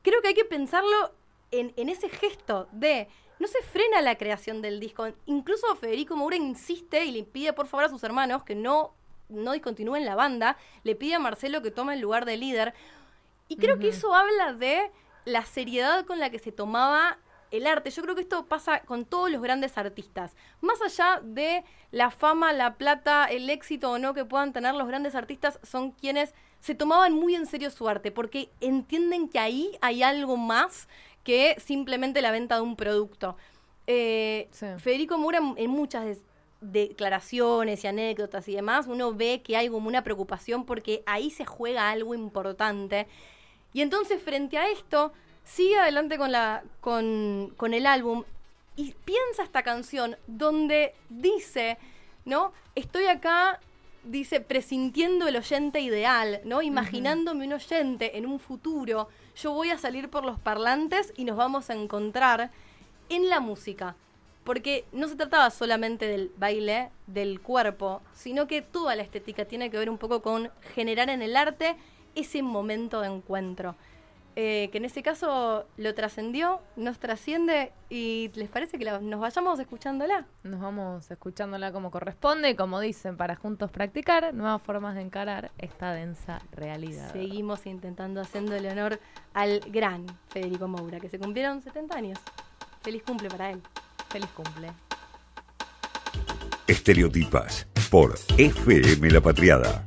creo 0.00 0.22
que 0.22 0.28
hay 0.28 0.34
que 0.34 0.46
pensarlo 0.46 1.12
en, 1.50 1.74
en 1.76 1.90
ese 1.90 2.08
gesto 2.08 2.66
de 2.72 3.08
no 3.38 3.48
se 3.48 3.60
frena 3.62 4.00
la 4.00 4.16
creación 4.16 4.62
del 4.62 4.80
disco. 4.80 5.08
Incluso 5.26 5.76
Federico 5.76 6.16
Moura 6.16 6.36
insiste 6.36 7.04
y 7.04 7.10
le 7.10 7.22
pide 7.24 7.52
por 7.52 7.66
favor 7.66 7.84
a 7.84 7.88
sus 7.90 8.02
hermanos 8.02 8.44
que 8.44 8.54
no, 8.54 8.94
no 9.28 9.52
discontinúen 9.52 10.04
la 10.04 10.14
banda. 10.14 10.56
Le 10.84 10.94
pide 10.94 11.14
a 11.14 11.18
Marcelo 11.18 11.62
que 11.62 11.70
tome 11.70 11.94
el 11.94 12.00
lugar 12.00 12.24
de 12.24 12.36
líder. 12.36 12.74
Y 13.48 13.56
creo 13.56 13.78
que 13.78 13.88
eso 13.88 14.14
habla 14.14 14.52
de 14.52 14.90
la 15.24 15.44
seriedad 15.44 16.04
con 16.04 16.18
la 16.20 16.30
que 16.30 16.38
se 16.38 16.52
tomaba 16.52 17.18
el 17.52 17.66
arte. 17.66 17.90
Yo 17.90 18.02
creo 18.02 18.14
que 18.16 18.22
esto 18.22 18.46
pasa 18.46 18.80
con 18.80 19.04
todos 19.04 19.30
los 19.30 19.40
grandes 19.40 19.78
artistas. 19.78 20.34
Más 20.60 20.80
allá 20.82 21.20
de 21.22 21.64
la 21.92 22.10
fama, 22.10 22.52
la 22.52 22.74
plata, 22.74 23.26
el 23.26 23.48
éxito 23.50 23.92
o 23.92 23.98
no 23.98 24.14
que 24.14 24.24
puedan 24.24 24.52
tener 24.52 24.74
los 24.74 24.88
grandes 24.88 25.14
artistas, 25.14 25.60
son 25.62 25.92
quienes 25.92 26.34
se 26.60 26.74
tomaban 26.74 27.12
muy 27.12 27.36
en 27.36 27.46
serio 27.46 27.70
su 27.70 27.88
arte, 27.88 28.10
porque 28.10 28.50
entienden 28.60 29.28
que 29.28 29.38
ahí 29.38 29.78
hay 29.80 30.02
algo 30.02 30.36
más 30.36 30.88
que 31.22 31.56
simplemente 31.60 32.20
la 32.22 32.32
venta 32.32 32.56
de 32.56 32.62
un 32.62 32.74
producto. 32.76 33.36
Eh, 33.86 34.48
Sí. 34.50 34.66
Federico 34.78 35.16
Moura, 35.18 35.38
en- 35.38 35.54
en 35.56 35.70
muchas 35.70 36.04
des- 36.04 36.24
declaraciones 36.60 37.84
y 37.84 37.86
anécdotas 37.86 38.48
y 38.48 38.54
demás, 38.54 38.86
uno 38.86 39.12
ve 39.12 39.42
que 39.42 39.56
hay 39.56 39.68
como 39.68 39.88
una 39.88 40.02
preocupación 40.02 40.64
porque 40.64 41.02
ahí 41.06 41.30
se 41.30 41.44
juega 41.44 41.90
algo 41.90 42.14
importante. 42.14 43.06
Y 43.72 43.82
entonces, 43.82 44.22
frente 44.22 44.58
a 44.58 44.70
esto, 44.70 45.12
sigue 45.44 45.78
adelante 45.78 46.18
con, 46.18 46.32
la, 46.32 46.64
con, 46.80 47.52
con 47.56 47.74
el 47.74 47.86
álbum 47.86 48.24
y 48.76 48.94
piensa 49.04 49.42
esta 49.42 49.62
canción 49.62 50.16
donde 50.26 50.94
dice, 51.08 51.78
¿no? 52.24 52.52
Estoy 52.74 53.06
acá, 53.06 53.60
dice, 54.04 54.40
presintiendo 54.40 55.26
el 55.26 55.36
oyente 55.36 55.80
ideal, 55.80 56.40
¿no? 56.44 56.62
Imaginándome 56.62 57.46
un 57.46 57.54
oyente 57.54 58.18
en 58.18 58.26
un 58.26 58.38
futuro. 58.38 59.08
Yo 59.34 59.52
voy 59.52 59.70
a 59.70 59.78
salir 59.78 60.10
por 60.10 60.24
los 60.24 60.38
parlantes 60.38 61.12
y 61.16 61.24
nos 61.24 61.36
vamos 61.36 61.70
a 61.70 61.74
encontrar 61.74 62.50
en 63.08 63.28
la 63.28 63.40
música. 63.40 63.96
Porque 64.46 64.86
no 64.92 65.08
se 65.08 65.16
trataba 65.16 65.50
solamente 65.50 66.06
del 66.06 66.32
baile, 66.38 66.90
del 67.06 67.40
cuerpo, 67.42 68.00
sino 68.14 68.46
que 68.46 68.62
toda 68.62 68.96
la 68.96 69.02
estética 69.02 69.44
tiene 69.44 69.70
que 69.70 69.76
ver 69.78 69.90
un 69.90 69.98
poco 69.98 70.22
con 70.22 70.50
generar 70.74 71.10
en 71.10 71.20
el 71.20 71.36
arte 71.36 71.76
ese 72.14 72.42
momento 72.42 73.02
de 73.02 73.08
encuentro. 73.08 73.74
Eh, 74.38 74.68
que 74.70 74.76
en 74.78 74.84
ese 74.84 75.02
caso 75.02 75.66
lo 75.78 75.94
trascendió, 75.94 76.60
nos 76.76 76.98
trasciende 76.98 77.72
y 77.88 78.30
les 78.34 78.50
parece 78.50 78.78
que 78.78 78.84
la- 78.84 79.00
nos 79.00 79.18
vayamos 79.18 79.58
escuchándola. 79.58 80.26
Nos 80.42 80.60
vamos 80.60 81.10
escuchándola 81.10 81.72
como 81.72 81.90
corresponde 81.90 82.50
y 82.50 82.54
como 82.54 82.78
dicen, 82.80 83.16
para 83.16 83.34
juntos 83.34 83.70
practicar 83.70 84.34
nuevas 84.34 84.60
formas 84.62 84.94
de 84.94 85.00
encarar 85.00 85.52
esta 85.56 85.92
densa 85.92 86.40
realidad. 86.52 87.10
Seguimos 87.12 87.64
intentando 87.66 88.20
haciéndole 88.20 88.70
honor 88.70 89.00
al 89.32 89.60
gran 89.60 90.04
Federico 90.28 90.68
Moura, 90.68 91.00
que 91.00 91.08
se 91.08 91.18
cumplieron 91.18 91.62
70 91.62 91.96
años. 91.96 92.18
Feliz 92.82 93.02
cumple 93.04 93.28
para 93.30 93.50
él. 93.50 93.62
Feliz 94.08 94.30
cumple. 94.34 94.72
Estereotipas 96.66 97.66
por 97.90 98.18
FM 98.36 99.10
La 99.10 99.20
Patriada. 99.20 99.86